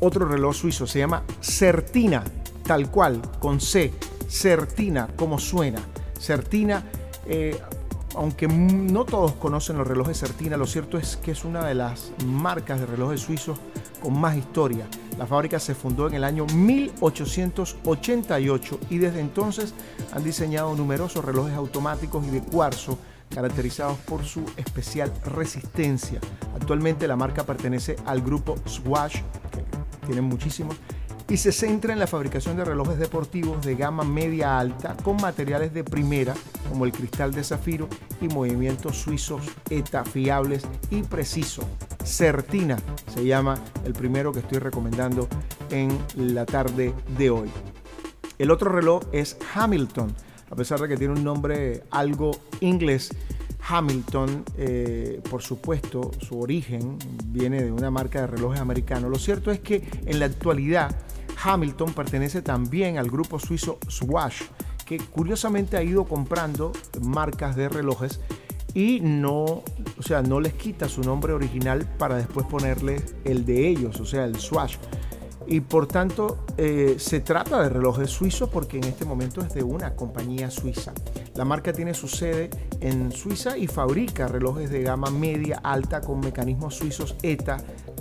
[0.00, 2.24] otro reloj suizo, se llama Certina,
[2.64, 3.92] tal cual, con C
[4.30, 5.82] Certina, como suena.
[6.18, 6.82] Certina,
[7.26, 7.60] eh,
[8.14, 12.12] aunque no todos conocen los relojes Certina, lo cierto es que es una de las
[12.24, 13.58] marcas de relojes suizos
[14.00, 14.86] con más historia.
[15.18, 19.74] La fábrica se fundó en el año 1888 y desde entonces
[20.12, 22.98] han diseñado numerosos relojes automáticos y de cuarzo
[23.34, 26.20] caracterizados por su especial resistencia.
[26.54, 29.16] Actualmente la marca pertenece al grupo Swatch,
[29.50, 29.64] que
[30.06, 30.76] tienen muchísimos,
[31.30, 35.72] y se centra en la fabricación de relojes deportivos de gama media alta con materiales
[35.72, 36.34] de primera
[36.68, 37.88] como el cristal de zafiro
[38.20, 41.64] y movimientos suizos ETA fiables y precisos.
[42.04, 42.76] Certina
[43.14, 45.28] se llama el primero que estoy recomendando
[45.70, 47.48] en la tarde de hoy.
[48.38, 50.12] El otro reloj es Hamilton,
[50.50, 53.10] a pesar de que tiene un nombre algo inglés.
[53.68, 59.08] Hamilton, eh, por supuesto, su origen viene de una marca de relojes americano.
[59.08, 60.90] Lo cierto es que en la actualidad
[61.42, 64.42] Hamilton pertenece también al grupo suizo Swatch,
[64.84, 66.72] que curiosamente ha ido comprando
[67.02, 68.20] marcas de relojes
[68.74, 73.68] y no, o sea, no les quita su nombre original para después ponerle el de
[73.68, 74.76] ellos, o sea, el Swatch
[75.50, 79.64] y por tanto eh, se trata de relojes suizos porque en este momento es de
[79.64, 80.92] una compañía suiza.
[81.34, 82.50] La marca tiene su sede
[82.80, 87.56] en Suiza y fabrica relojes de gama media alta con mecanismos suizos ETA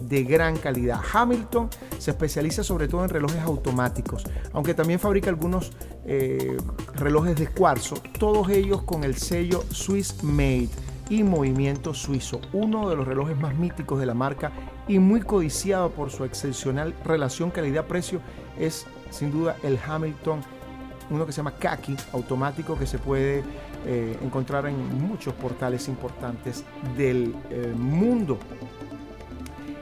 [0.10, 1.00] de gran calidad.
[1.14, 5.72] Hamilton se especializa sobre todo en relojes automáticos, aunque también fabrica algunos
[6.06, 6.58] eh,
[6.96, 10.70] relojes de cuarzo, todos ellos con el sello Swiss Made
[11.10, 14.52] y movimiento suizo, uno de los relojes más míticos de la marca
[14.88, 18.22] y muy codiciado por su excepcional relación calidad-precio
[18.58, 20.42] es sin duda el Hamilton,
[21.10, 23.44] uno que se llama Kaki, automático que se puede
[23.86, 26.64] eh, encontrar en muchos portales importantes
[26.98, 28.38] del eh, mundo.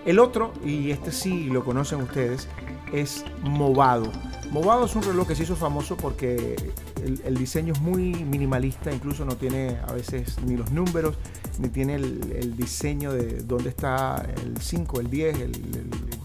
[0.08, 2.48] El otro, y este sí lo conocen ustedes,
[2.94, 4.10] es Movado.
[4.52, 6.56] Movado es un reloj que se hizo famoso porque
[7.04, 11.18] el, diseño es muy minimalista, incluso no tiene a veces ni los números,
[11.60, 15.52] ni tiene el, diseño de dónde está el 5, el 10, el,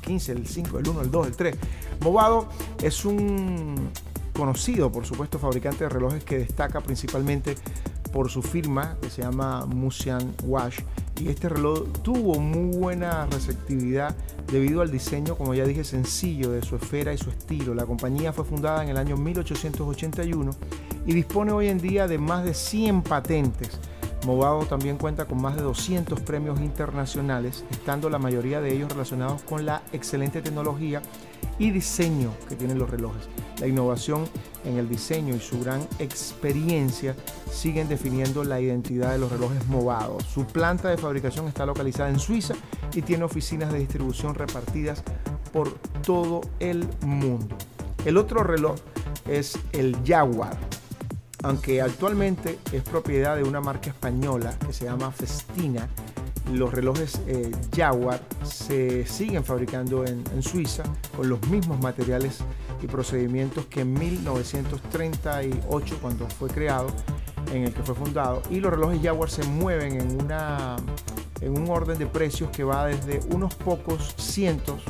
[0.03, 1.57] 15, el 5, el 1, el 2, el 3.
[2.03, 2.49] Movado
[2.81, 3.91] es un
[4.33, 7.57] conocido, por supuesto, fabricante de relojes que destaca principalmente
[8.13, 10.79] por su firma que se llama Musian Wash
[11.23, 14.17] y este reloj tuvo muy buena receptividad
[14.51, 17.75] debido al diseño, como ya dije, sencillo de su esfera y su estilo.
[17.75, 20.51] La compañía fue fundada en el año 1881
[21.07, 23.79] y dispone hoy en día de más de 100 patentes.
[24.27, 29.43] Movado también cuenta con más de 200 premios internacionales, estando la mayoría de ellos relacionados
[29.43, 31.03] con la excelente tecnología
[31.59, 33.29] y diseño que tienen los relojes.
[33.61, 34.25] La innovación
[34.65, 37.15] en el diseño y su gran experiencia
[37.51, 40.25] siguen definiendo la identidad de los relojes movados.
[40.25, 42.55] Su planta de fabricación está localizada en Suiza
[42.95, 45.03] y tiene oficinas de distribución repartidas
[45.53, 47.57] por todo el mundo.
[48.05, 48.77] El otro reloj
[49.29, 50.57] es el Jaguar,
[51.43, 55.89] aunque actualmente es propiedad de una marca española que se llama Festina
[56.51, 60.83] los relojes eh, Jaguar se siguen fabricando en, Suiza
[61.17, 62.39] con los mismos materiales
[62.83, 66.89] y procedimientos que en 1938 cuando fue creado,
[67.53, 68.43] en el que fue fundado.
[68.51, 70.77] Y los relojes Jaguar se mueven en, una,
[71.41, 74.83] en un orden de precios que va desde unos pocos cientos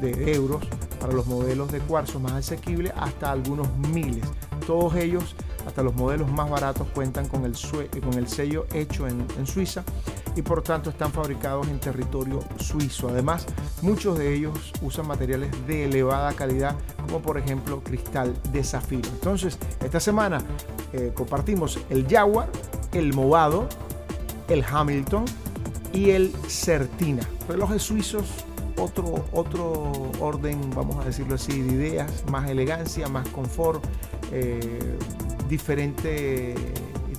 [0.00, 0.62] de euros
[1.00, 4.24] para los modelos de cuarzo más asequibles hasta algunos miles.
[4.66, 5.34] Todos ellos,
[5.66, 7.54] hasta los modelos más baratos, cuentan con el,
[8.02, 9.84] con el sello hecho en, en Suiza
[10.36, 13.08] y por tanto están fabricados en territorio suizo.
[13.08, 13.46] Además,
[13.82, 19.08] muchos de ellos usan materiales de elevada calidad, como por ejemplo cristal de zafiro.
[19.08, 20.42] Entonces, esta semana
[20.92, 22.50] eh, compartimos el Jaguar,
[22.92, 23.68] el Movado,
[24.48, 25.24] el Hamilton
[25.92, 27.22] y el Certina.
[27.48, 28.26] Relojes suizos
[28.80, 33.84] otro, otro orden, vamos a decirlo así, de ideas, más elegancia, más confort,
[34.32, 34.96] eh,
[35.48, 36.54] diferente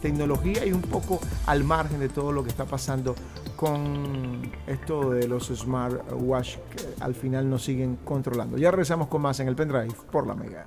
[0.02, 3.16] tecnología y un poco al margen de todo lo que está pasando
[3.56, 8.58] con esto de los smartwatch que al final nos siguen controlando.
[8.58, 10.66] Ya regresamos con más en el pendrive por la Mega.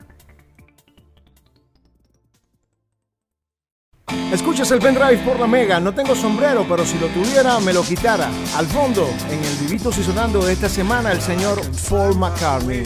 [4.33, 5.81] Escuchas el pendrive por la Mega.
[5.81, 8.31] No tengo sombrero, pero si lo tuviera, me lo quitara.
[8.57, 12.83] Al fondo, en el vivito y sonando de esta semana, el señor Paul McCartney.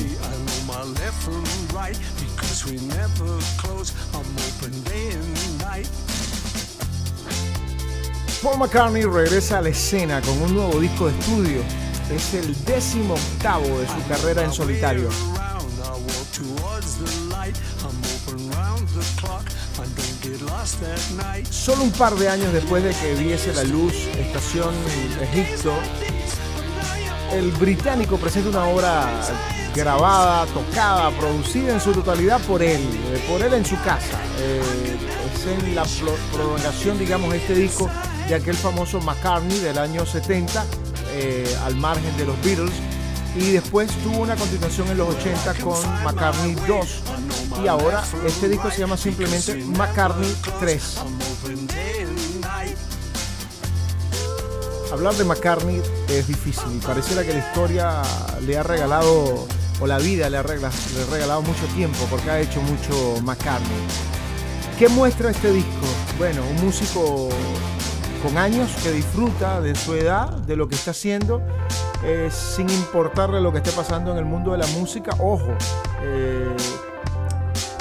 [8.42, 11.61] Paul McCartney regresa a la escena con un nuevo disco de estudio.
[12.09, 15.09] Es el décimo octavo de su carrera en solitario.
[21.51, 24.72] Solo un par de años después de que viese la luz Estación
[25.20, 25.72] Egipto,
[27.33, 29.20] el británico presenta una obra
[29.74, 34.20] grabada, tocada, producida en su totalidad por él, eh, por él en su casa.
[34.38, 34.96] Eh,
[35.35, 35.85] es en la
[36.33, 37.90] prolongación, digamos, este disco
[38.28, 40.64] de aquel famoso McCartney del año 70,
[41.12, 42.74] eh, al margen de los Beatles,
[43.34, 47.02] y después tuvo una continuación en los 80 con McCartney 2
[47.62, 50.98] y ahora este disco se llama simplemente McCartney 3.
[54.92, 58.02] Hablar de McCartney es difícil, pareciera que la historia
[58.46, 59.46] le ha regalado,
[59.80, 63.86] o la vida le ha regalado mucho tiempo porque ha hecho mucho McCartney.
[64.78, 65.86] ¿Qué muestra este disco?
[66.18, 67.28] Bueno, un músico
[68.22, 71.42] con años que disfruta de su edad, de lo que está haciendo,
[72.04, 75.12] eh, sin importarle lo que esté pasando en el mundo de la música.
[75.18, 75.57] Ojo,
[76.02, 76.54] eh,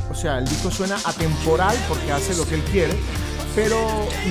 [0.09, 2.93] o sea, el disco suena atemporal porque hace lo que él quiere,
[3.55, 3.77] pero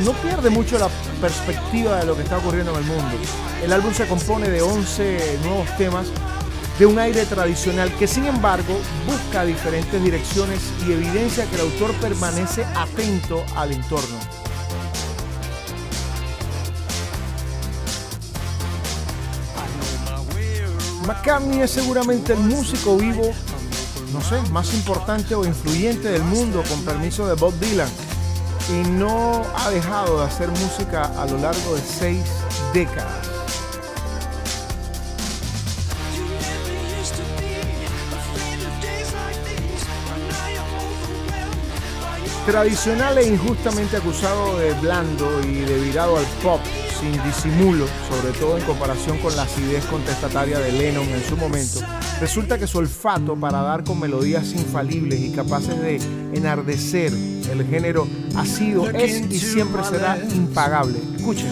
[0.04, 0.88] no pierde mucho la
[1.20, 3.16] perspectiva de lo que está ocurriendo en el mundo.
[3.62, 6.06] El álbum se compone de 11 nuevos temas
[6.78, 11.92] de un aire tradicional que sin embargo busca diferentes direcciones y evidencia que el autor
[11.94, 14.35] permanece atento al entorno.
[21.06, 23.30] McCartney es seguramente el músico vivo,
[24.12, 27.88] no sé, más importante o influyente del mundo, con permiso de Bob Dylan,
[28.68, 32.24] y no ha dejado de hacer música a lo largo de seis
[32.74, 33.28] décadas.
[42.46, 46.60] Tradicional e injustamente acusado de blando y de virado al pop,
[47.00, 51.80] sin disimulo, sobre todo en comparación con la acidez contestataria de Lennon en su momento,
[52.20, 55.96] resulta que su olfato para dar con melodías infalibles y capaces de
[56.34, 58.06] enardecer el género
[58.36, 60.98] ha sido, es y siempre será impagable.
[61.16, 61.50] Escuchen.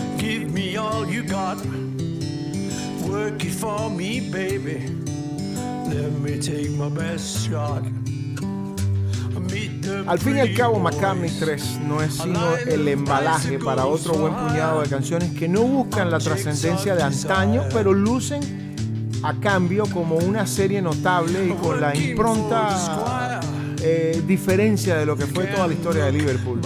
[10.07, 14.35] Al fin y al cabo, McCartney 3 no es sino el embalaje para otro buen
[14.35, 18.75] puñado de canciones que no buscan la trascendencia de antaño, pero lucen
[19.23, 23.41] a cambio como una serie notable y con la impronta
[23.81, 26.61] eh, diferencia de lo que fue toda la historia de Liverpool.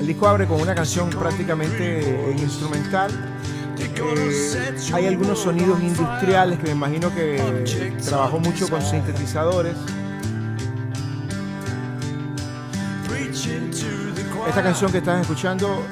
[0.00, 3.10] El disco abre con una canción prácticamente instrumental
[4.92, 9.76] hay algunos sonidos industriales que me imagino que trabajó mucho con sintetizadores.
[14.48, 15.82] Esta canción que estás escuchando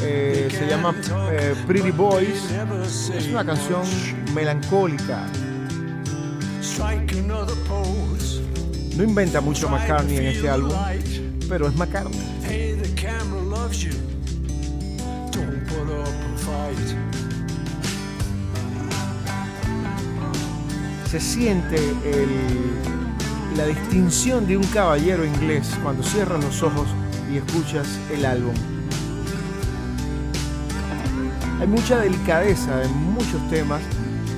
[0.00, 0.94] eh, se llama
[1.32, 2.50] eh, Pretty Boys.
[3.14, 3.82] Es una canción
[4.34, 5.26] melancólica.
[8.96, 10.72] No inventa mucho McCartney en este álbum,
[11.48, 12.20] pero es McCartney.
[21.12, 21.76] Se siente
[23.54, 26.88] la distinción de un caballero inglés cuando cierras los ojos
[27.30, 28.54] y escuchas el álbum.
[31.60, 33.82] Hay mucha delicadeza en muchos temas.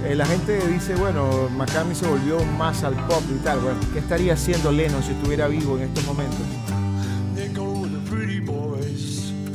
[0.05, 3.61] Eh, la gente dice, bueno, McCartney se volvió más al pop y tal.
[3.61, 6.41] Bueno, ¿qué estaría haciendo Lennon si estuviera vivo en estos momentos?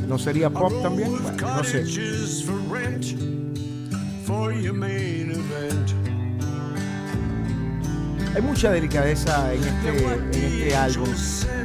[0.08, 1.12] ¿No sería pop también?
[1.12, 1.84] no sé.
[8.36, 11.10] Hay mucha delicadeza en este, en este álbum.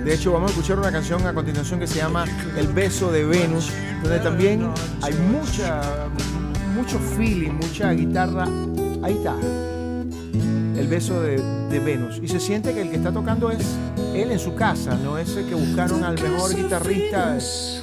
[0.04, 2.24] De hecho, vamos a escuchar una canción a continuación que se llama
[2.56, 3.70] El beso de Venus,
[4.02, 4.70] donde también
[5.02, 5.82] hay mucha,
[6.74, 8.48] mucho feeling, mucha guitarra.
[9.02, 9.36] Ahí está.
[10.78, 12.18] El beso de, de Venus.
[12.22, 13.64] Y se siente que el que está tocando es
[14.14, 17.36] él en su casa, no es el que buscaron al mejor guitarrista.
[17.36, 17.82] Esto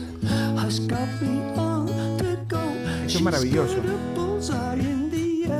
[3.06, 3.76] es maravilloso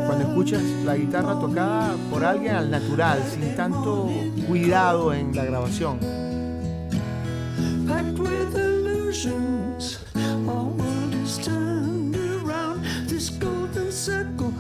[0.08, 4.10] cuando escuchas la guitarra tocada por alguien al natural, sin tanto
[4.48, 6.00] cuidado en la grabación.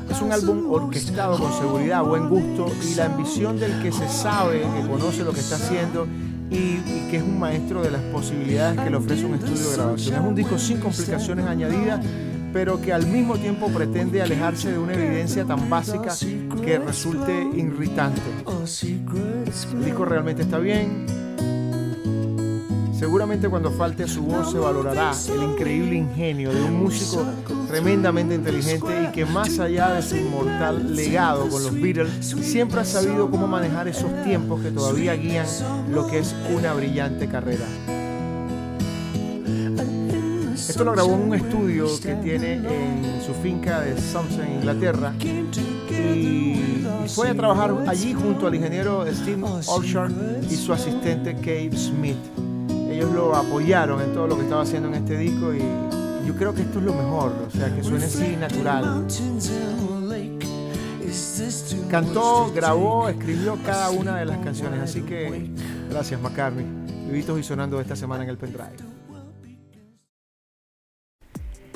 [0.09, 4.61] Es un álbum orquestado con seguridad, buen gusto y la ambición del que se sabe,
[4.61, 6.07] que conoce lo que está haciendo
[6.49, 9.75] y, y, que es un maestro de las posibilidades que le ofrece un estudio de
[9.75, 10.15] grabación.
[10.15, 12.01] Es un disco sin complicaciones añadidas
[12.53, 16.13] pero que al mismo tiempo pretende alejarse de una evidencia tan básica
[16.63, 18.21] que resulte irritante.
[19.73, 21.05] El disco realmente está bien.
[23.01, 27.25] Seguramente cuando falte su voz se valorará el increíble ingenio de un músico
[27.67, 32.85] tremendamente inteligente y que más allá de su inmortal legado con los Beatles, siempre ha
[32.85, 35.47] sabido cómo manejar esos tiempos que todavía guían
[35.89, 37.65] lo que es una brillante carrera.
[40.71, 45.13] Esto lo grabó en un estudio que tiene en su finca de Somerset, Inglaterra.
[45.19, 52.15] Y fue a trabajar allí junto al ingeniero Steve Olshan y su asistente Kate Smith.
[52.89, 55.59] Ellos lo apoyaron en todo lo que estaba haciendo en este disco y
[56.25, 59.05] yo creo que esto es lo mejor, o sea, que suene así natural.
[61.89, 65.51] Cantó, grabó, escribió cada una de las canciones, así que
[65.89, 66.65] gracias McCartney.
[67.07, 68.90] Vivitos y sonando esta semana en el pendrive.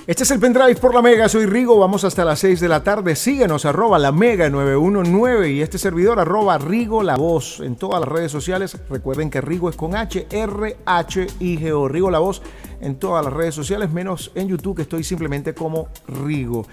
[0.08, 2.84] Este es el pendrive por la Mega, soy Rigo, vamos hasta las 6 de la
[2.84, 3.16] tarde.
[3.16, 8.10] Síguenos, arroba la Mega 919 y este servidor, arroba Rigo la Voz en todas las
[8.10, 8.78] redes sociales.
[8.88, 11.88] Recuerden que Rigo es con H, R, H, I, G, O.
[11.88, 12.44] Rigo la Voz
[12.82, 16.68] en todas las redes sociales, menos en YouTube, que estoy simplemente como Rigo.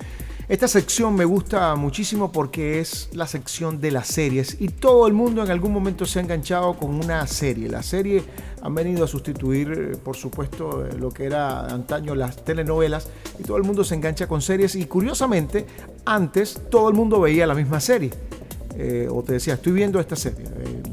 [0.48, 5.12] Esta sección me gusta muchísimo porque es la sección de las series y todo el
[5.12, 7.68] mundo en algún momento se ha enganchado con una serie.
[7.68, 8.24] La serie
[8.60, 13.44] han venido a sustituir, eh, por supuesto, eh, lo que era antaño las telenovelas y
[13.44, 15.64] todo el mundo se engancha con series y curiosamente
[16.04, 18.10] antes todo el mundo veía la misma serie.
[18.74, 20.44] Eh, o te decía, estoy viendo esta serie.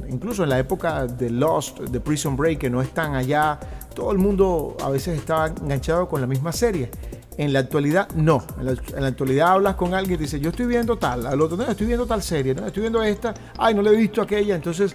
[0.09, 3.59] incluso en la época de Lost, de Prison Break, que no están allá,
[3.95, 6.91] todo el mundo a veces estaba enganchado con la misma serie.
[7.39, 8.43] En la actualidad, no.
[8.59, 11.63] En la, actualidad hablas con alguien y dice, yo estoy viendo tal, al otro, no,
[11.63, 14.55] estoy viendo tal serie, no, estoy viendo esta, ay, no le he visto aquella.
[14.55, 14.93] Entonces,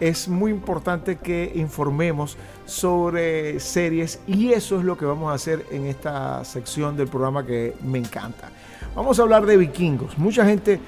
[0.00, 2.36] es muy importante que informemos
[2.66, 7.46] sobre series y eso es lo que vamos a hacer en esta sección del programa
[7.46, 8.50] que me encanta.
[8.96, 10.18] Vamos a hablar de vikingos.
[10.18, 10.80] Mucha gente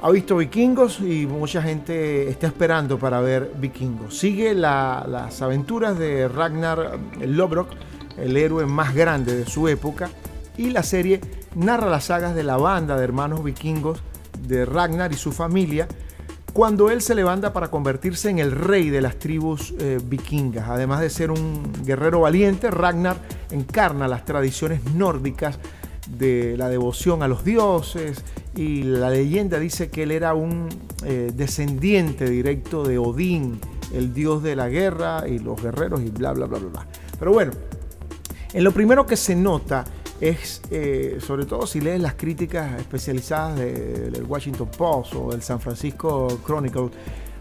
[0.00, 4.16] ha visto vikingos y mucha gente está esperando para ver vikingos.
[4.16, 7.68] Sigue las aventuras de Ragnar Lodbrok
[8.18, 10.10] el héroe más grande de su época,
[10.56, 11.20] y la serie
[11.54, 14.02] narra las sagas de la banda de hermanos vikingos
[14.46, 15.88] de Ragnar y su familia,
[16.52, 20.68] cuando él se levanta para convertirse en el rey de las tribus eh, vikingas.
[20.68, 23.16] Además de ser un guerrero valiente, Ragnar
[23.50, 25.58] encarna las tradiciones nórdicas
[26.08, 28.22] de la devoción a los dioses
[28.54, 30.68] y la leyenda dice que él era un
[31.04, 33.58] eh, descendiente directo de Odín,
[33.94, 36.68] el dios de la guerra y los guerreros y bla, bla, bla, bla.
[36.68, 36.86] bla.
[37.18, 37.52] Pero bueno,
[38.52, 39.84] en lo primero que se nota
[40.20, 45.58] es, eh, sobre todo si lees las críticas especializadas del Washington Post o del San
[45.60, 46.90] Francisco Chronicle,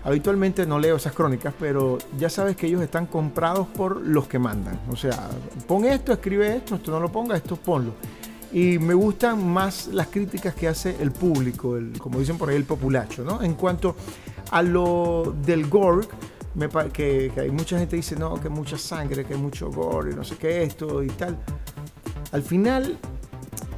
[0.04, 4.40] habitualmente no leo esas crónicas, pero ya sabes que ellos están comprados por los que
[4.40, 4.80] mandan.
[4.90, 5.30] O sea,
[5.68, 7.94] pon esto, escribe esto, esto no lo ponga, esto ponlo.
[8.52, 12.56] Y me gustan más las críticas que hace el público, el, como dicen por ahí,
[12.56, 13.42] el populacho, ¿no?
[13.44, 13.96] En cuanto
[14.50, 16.08] a lo del Gorg,
[16.94, 20.36] que, hay mucha gente que dice, no, que mucha sangre, que mucho gore, no sé
[20.38, 21.38] qué, esto y tal.
[22.32, 22.98] Al final,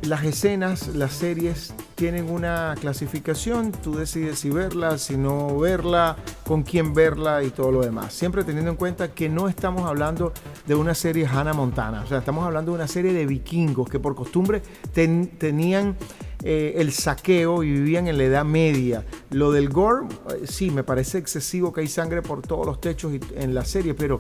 [0.04, 6.64] las escenas, las series tienen una clasificación, tú decides si verla, si no verla, con
[6.64, 8.14] quién verla y todo lo demás.
[8.14, 10.34] Siempre teniendo en cuenta que no estamos hablando
[10.68, 14.00] de una serie Hannah Montana, o sea, estamos hablando de una serie de vikingos que
[14.00, 14.62] por costumbre
[14.94, 15.96] tenían
[16.44, 19.06] eh, el saqueo y vivían en la Edad Media.
[19.30, 23.14] Lo del gore, eh, sí, me parece excesivo que hay sangre por todos los techos
[23.36, 24.18] en la serie, pero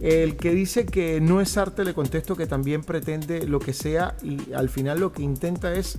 [0.00, 4.14] el que dice que no es arte le contesto que también pretende lo que sea
[4.22, 5.98] y al final lo que intenta es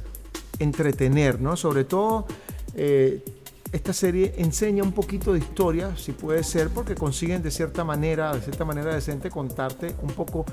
[0.59, 1.57] entretener, ¿no?
[1.57, 2.27] Sobre todo
[2.75, 3.23] eh,
[3.71, 8.33] esta serie enseña un poquito de historia, si puede ser, porque consiguen de cierta manera,
[8.33, 10.45] de cierta manera decente, contarte un poco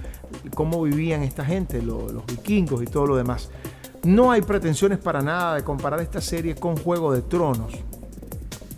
[0.54, 3.50] cómo vivían esta gente, los vikingos y todo lo demás.
[4.04, 7.72] No hay pretensiones para nada de comparar esta serie con Juego de Tronos.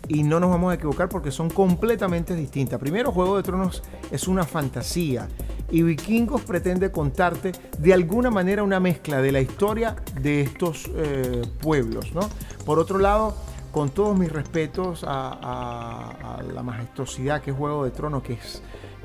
[0.09, 2.79] y no nos vamos a equivocar porque son completamente distintas.
[2.79, 5.27] Primero, Juego de Tronos es una fantasía
[5.69, 11.41] y Vikingos pretende contarte de alguna manera una mezcla de la historia de estos eh,
[11.59, 12.13] pueblos.
[12.13, 12.21] ¿no?
[12.65, 13.35] Por otro lado,
[13.71, 18.61] con todos mis respetos a, la majestuosidad que es Juego de Tronos, que es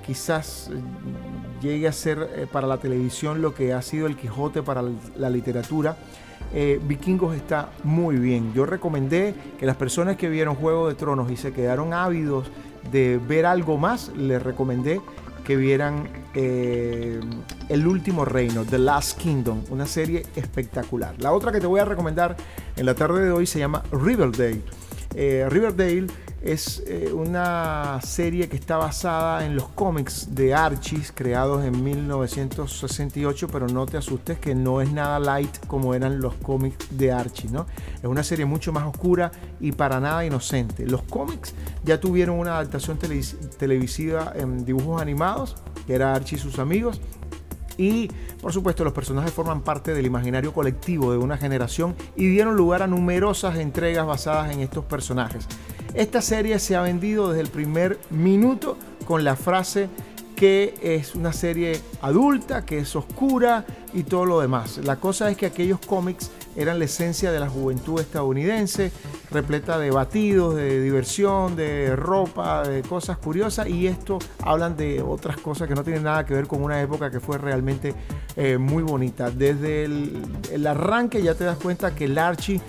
[0.06, 0.80] quizás eh,
[1.60, 4.82] llegue a ser eh, para la televisión lo que ha sido el Quijote para
[5.16, 5.96] la literatura.
[6.82, 8.52] Vikingos está muy bien.
[8.52, 12.50] Yo recomendé que las personas que vieron Juego de Tronos y se quedaron ávidos
[12.90, 15.00] de ver algo más, les recomendé
[15.44, 17.20] que vieran eh,
[17.68, 21.14] El último reino, The Last Kingdom, una serie espectacular.
[21.18, 22.36] La otra que te voy a recomendar
[22.76, 24.62] en la tarde de hoy se llama Riverdale.
[25.14, 26.06] Eh, Riverdale
[26.42, 33.48] es eh, una serie que está basada en los cómics de Archie creados en 1968,
[33.48, 37.50] pero no te asustes que no es nada light como eran los cómics de Archie,
[37.50, 37.66] ¿no?
[37.96, 39.30] Es una serie mucho más oscura
[39.60, 40.86] y para nada inocente.
[40.86, 42.98] Los cómics ya tuvieron una adaptación
[43.58, 47.00] televisiva en dibujos animados, que era Archie y sus amigos,
[47.76, 48.08] y
[48.40, 52.82] por supuesto los personajes forman parte del imaginario colectivo de una generación y dieron lugar
[52.82, 55.46] a numerosas entregas basadas en estos personajes.
[55.94, 59.90] Esta serie se ha vendido desde el primer minuto con la frase
[60.34, 64.78] que es una serie adulta, que es oscura y todo lo demás.
[64.78, 68.90] La cosa es que aquellos cómics eran la esencia de la juventud estadounidense,
[69.30, 75.36] repleta de batidos, de diversión, de ropa, de cosas curiosas y esto hablan de otras
[75.36, 77.94] cosas que no tienen nada que ver con una época que fue realmente
[78.34, 79.30] eh, muy bonita.
[79.30, 82.60] Desde el, el arranque ya te das cuenta que el Archie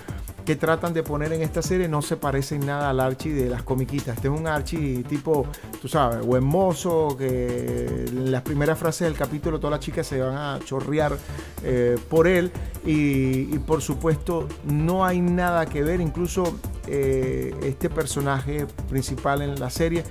[0.45, 3.49] que tratan de poner en esta serie no se parece en nada al Archie de
[3.49, 4.15] las comiquitas.
[4.15, 5.45] Este es un Archie tipo,
[5.81, 10.19] tú sabes, buen mozo, que en las primeras frases del capítulo todas las chicas se
[10.19, 11.17] van a chorrear
[11.63, 12.51] eh, por él.
[12.85, 16.43] Y, por supuesto no hay nada que ver, incluso
[16.87, 20.03] eh, este personaje principal en la serie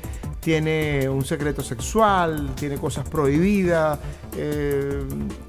[0.42, 3.96] tiene un secreto sexual, tiene cosas prohibidas,
[4.36, 5.04] eh,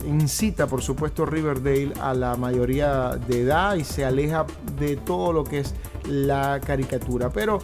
[0.05, 4.45] incita por supuesto Riverdale a la mayoría de edad y se aleja
[4.77, 5.73] de todo lo que es
[6.05, 7.31] la caricatura.
[7.31, 7.57] Pero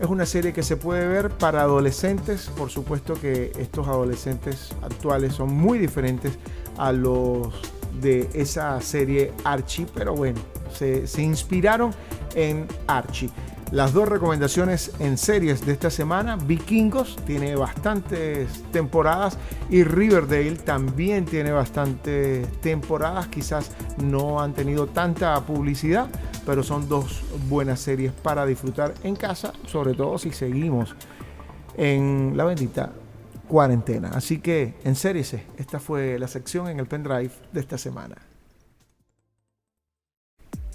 [0.00, 5.34] es una serie que se puede ver para adolescentes, por supuesto que estos adolescentes actuales
[5.34, 6.38] son muy diferentes
[6.76, 7.52] a los
[8.00, 10.38] de esa serie Archie, pero bueno,
[10.72, 11.90] se, se inspiraron
[12.36, 13.30] en Archie.
[13.70, 19.36] Las dos recomendaciones en series de esta semana, Vikingos tiene bastantes temporadas
[19.68, 23.70] y Riverdale también tiene bastantes temporadas, quizás
[24.02, 26.08] no han tenido tanta publicidad,
[26.46, 30.96] pero son dos buenas series para disfrutar en casa, sobre todo si seguimos
[31.76, 32.94] en la bendita
[33.48, 34.12] cuarentena.
[34.14, 38.16] Así que en series, esta fue la sección en el pendrive de esta semana.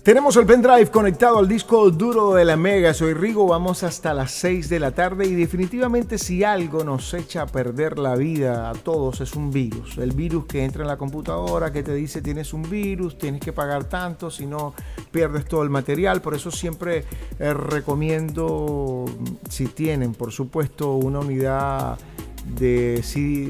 [0.04, 2.93] Tenemos el pendrive conectado al disco duro de la Mega.
[2.93, 7.43] Soy Rigo, vamos hasta las 6 de la tarde y definitivamente si algo nos echa
[7.43, 9.97] a perder la vida a todos es un virus.
[9.97, 13.54] El virus que entra en la computadora, que te dice tienes un virus, tienes que
[13.54, 14.74] pagar tanto, si no
[15.10, 16.22] pierdes todo el material.
[16.22, 17.06] Por eso siempre
[17.39, 19.06] eh, recomiendo,
[19.49, 21.97] si tienen por supuesto una unidad
[22.46, 23.02] de,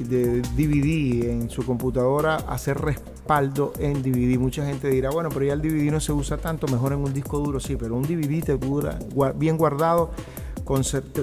[0.08, 4.40] de DVD en su computadora, hacer respaldo en DVD.
[4.40, 7.14] Mucha gente dirá, bueno, pero ya el DVD no se usa tanto, mejor en un
[7.14, 9.00] disco duro, sí, pero un DVD te dura
[9.36, 10.12] bien guardado,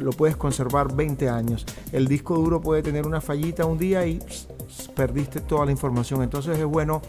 [0.01, 1.67] lo puedes conservar 20 años.
[1.93, 4.21] El disco duro puede tener una fallita un día y
[4.95, 6.23] perdiste toda la información.
[6.23, 7.01] Entonces es bueno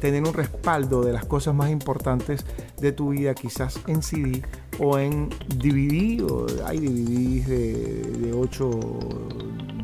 [0.00, 2.44] tener un respaldo de las cosas más importantes
[2.80, 4.42] de tu vida, quizás en CD
[4.78, 6.22] o en DVD.
[6.22, 8.70] O hay DVDs de, de 8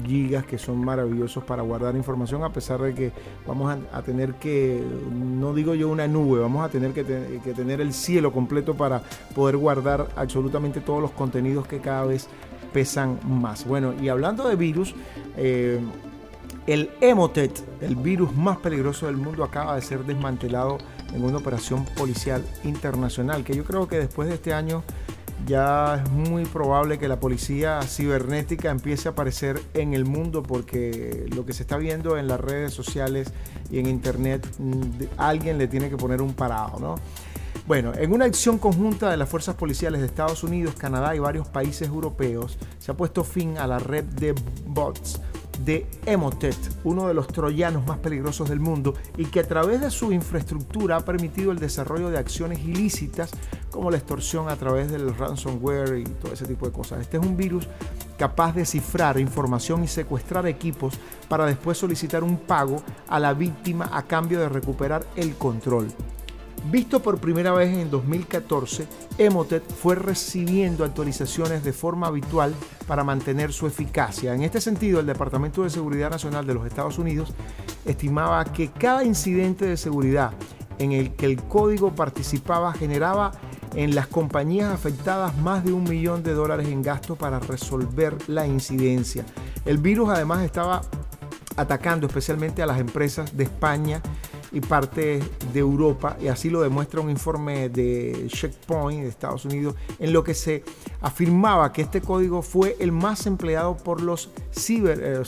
[0.07, 3.13] gigas que son maravillosos para guardar información, a pesar de que
[3.47, 4.83] vamos a, tener que,
[5.13, 9.03] no digo yo una nube, vamos a tener que, tener el cielo completo para
[9.35, 12.29] poder guardar absolutamente todos los contenidos que cada vez
[12.73, 13.67] pesan más.
[13.67, 14.95] Bueno, y hablando de virus,
[15.37, 15.81] eh,
[16.67, 20.79] el Emotet, el virus más peligroso del mundo, acaba de ser desmantelado
[21.15, 24.83] en una operación policial internacional, que yo creo que después de este año
[25.47, 31.27] ya es muy probable que la policía cibernética empiece a aparecer en el mundo porque
[31.35, 33.33] lo que se está viendo en las redes sociales
[33.71, 34.83] y en internet, mm,
[35.17, 36.95] alguien le tiene que poner un parado, ¿no?
[37.67, 41.47] Bueno, en una acción conjunta de las fuerzas policiales de Estados Unidos, Canadá y varios
[41.47, 44.35] países europeos, se ha puesto fin a la red de
[44.67, 45.21] bots
[45.65, 49.91] de Emotet, uno de los troyanos más peligrosos del mundo y que a través de
[49.91, 53.31] su infraestructura ha permitido el desarrollo de acciones ilícitas
[53.71, 57.01] como la extorsión a través del ransomware y todo ese tipo de cosas.
[57.01, 57.69] Este es un virus
[58.19, 60.95] capaz de cifrar información y secuestrar equipos
[61.29, 65.89] para después solicitar un pago a la víctima a cambio de recuperar el control.
[66.67, 68.87] Visto por primera vez en 2014,
[69.19, 72.55] Emotet fue recibiendo actualizaciones de forma habitual
[72.87, 74.35] para mantener su eficacia.
[74.35, 77.33] En este sentido, el Departamento de Seguridad Nacional de los Estados Unidos
[77.87, 80.33] estimaba que cada incidente de seguridad
[80.79, 83.33] en el que el código participaba generaba
[83.75, 88.47] en las compañías afectadas más de un millón de dólares en gasto para resolver la
[88.47, 89.25] incidencia.
[89.65, 90.83] El virus además estaba
[91.57, 94.03] atacando especialmente a las empresas de España
[94.53, 95.21] y parte
[95.53, 100.25] de Europa, y así lo demuestra un informe de Checkpoint de Estados Unidos, en lo
[100.25, 100.65] que se
[101.01, 105.23] afirmaba que este código fue el más empleado por los ciber, eh,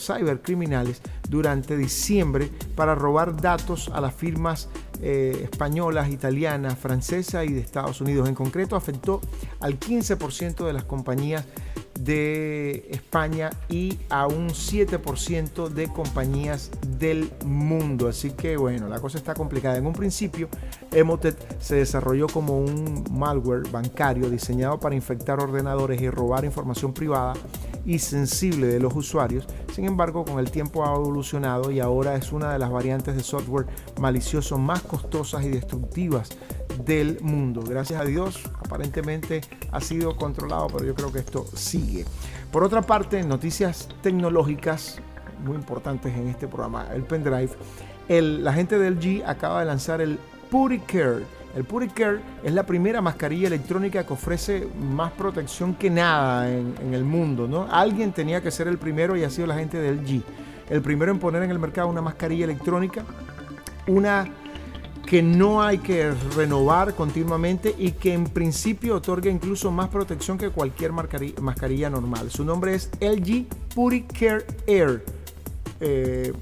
[1.29, 4.69] durante diciembre para robar datos a las firmas
[5.05, 8.29] eh, españolas, italianas, francesas y de Estados Unidos.
[8.29, 9.19] En concreto, afectó
[9.59, 11.45] al 15% de las compañías
[11.99, 18.07] de España y a un 7% de compañías del mundo.
[18.07, 19.77] Así que bueno, la cosa está complicada.
[19.77, 20.47] En un principio,
[20.91, 27.33] Emotet se desarrolló como un malware bancario diseñado para infectar ordenadores y robar información privada
[27.85, 29.45] y sensible de los usuarios.
[29.73, 33.23] Sin embargo, con el tiempo ha evolucionado y ahora es una de las variantes de
[33.23, 33.65] software
[33.99, 36.29] malicioso más costosas y destructivas
[36.85, 37.61] del mundo.
[37.61, 42.05] Gracias a Dios, aparentemente ha sido controlado, pero yo creo que esto sigue.
[42.51, 44.99] Por otra parte, noticias tecnológicas
[45.43, 47.51] muy importantes en este programa, el pendrive.
[48.07, 50.19] El, la gente del G acaba de lanzar el
[50.49, 51.23] PuriCare.
[51.55, 57.03] El PuriCare es la primera mascarilla electrónica que ofrece más protección que nada en, el
[57.03, 57.47] mundo.
[57.47, 57.67] ¿no?
[57.69, 60.23] Alguien tenía que ser el primero y ha sido la gente del G.
[60.69, 63.03] El primero en poner en el mercado una mascarilla electrónica,
[63.85, 64.25] una
[65.05, 70.49] que no hay que renovar continuamente y que en principio otorga incluso más protección que
[70.49, 72.31] cualquier mascarilla normal.
[72.31, 73.45] Su nombre es LG
[73.75, 75.05] PuriCare Air.
[75.81, 76.33] Eh,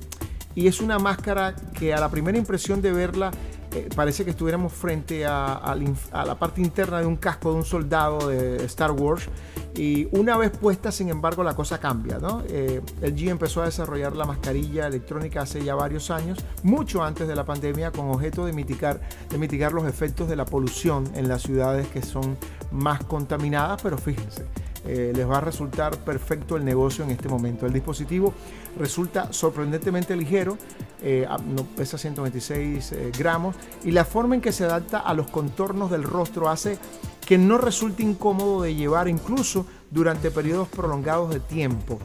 [0.53, 3.31] y es una máscara que a la primera impresión de verla
[3.73, 5.75] eh, parece que estuviéramos frente a,
[6.13, 9.29] la parte interna de un casco de un soldado de Star Wars.
[9.75, 12.19] Y una vez puesta, sin embargo, la cosa cambia.
[12.49, 17.27] Eh, el G empezó a desarrollar la mascarilla electrónica hace ya varios años, mucho antes
[17.27, 18.99] de la pandemia, con objeto de mitigar,
[19.29, 22.37] de mitigar los efectos de la polución en las ciudades que son
[22.71, 23.81] más contaminadas.
[23.81, 24.45] Pero fíjense,
[24.83, 27.65] eh, les va a resultar perfecto el negocio en este momento.
[27.65, 28.33] El dispositivo
[28.79, 30.57] resulta sorprendentemente ligero,
[31.03, 35.29] eh, no pesa 126 eh, gramos y la forma en que se adapta a los
[35.29, 36.77] contornos del rostro hace
[37.25, 41.99] que no resulte incómodo de llevar incluso durante periodos prolongados de tiempo.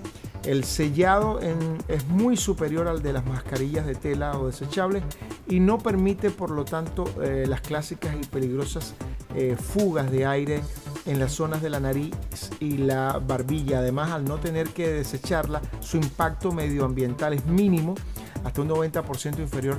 [0.45, 5.03] El sellado es muy superior al de las mascarillas de tela o desechables
[5.49, 8.95] y no permite por lo tanto las clásicas y peligrosas
[9.59, 10.63] fugas de aire
[11.07, 12.15] en las zonas de la nariz
[12.61, 13.79] y la barbilla.
[13.79, 17.95] Además, al no tener que desecharla, su impacto medioambiental es mínimo,
[18.47, 19.79] hasta un 90% inferior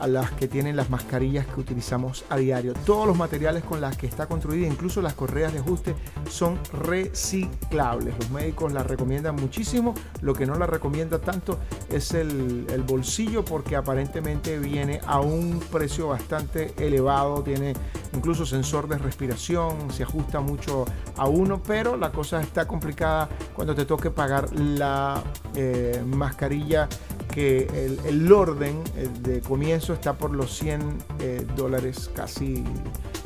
[0.00, 2.74] a las que tienen las mascarillas que utilizamos a diario.
[2.84, 5.94] Todos los materiales con los que está construida, incluso las correas de ajuste,
[6.28, 8.14] son reciclables.
[8.18, 9.94] Los médicos la recomiendan muchísimo.
[10.20, 11.58] Lo que no la recomienda tanto
[11.90, 17.42] es el, el bolsillo porque aparentemente viene a un precio bastante elevado.
[17.42, 17.74] Tiene
[18.14, 20.84] incluso sensor de respiración, se ajusta mucho
[21.16, 25.22] a uno, pero la cosa está complicada cuando te toque pagar la
[25.54, 26.88] eh, mascarilla
[27.28, 32.64] que el, orden eh, de comienzo está por los 100 eh, dólares casi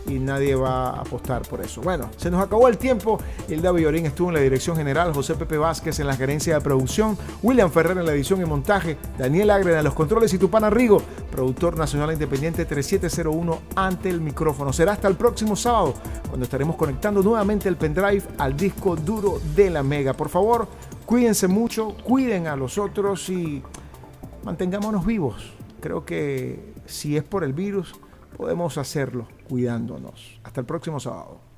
[0.06, 1.80] y nadie va a apostar por eso.
[1.80, 3.18] Bueno, se nos acabó el tiempo.
[3.48, 7.16] Hilda Villorín estuvo en la dirección general, José Pepe Vázquez en la gerencia de producción,
[7.42, 11.02] William Ferrer en la edición y montaje, Daniel Agren en los controles y Tupana Rigo,
[11.30, 14.72] productor nacional independiente 3701 ante el micrófono.
[14.72, 15.94] Será hasta el próximo sábado
[16.28, 20.14] cuando estaremos conectando nuevamente el pendrive al disco duro de la Mega.
[20.14, 20.66] Por favor,
[21.06, 23.62] cuídense mucho, cuiden a los otros y
[24.44, 25.52] mantengámonos vivos.
[25.80, 27.94] Creo que si es por el virus,
[28.36, 30.40] podemos hacerlo cuidándonos.
[30.44, 31.51] Hasta el próximo sábado.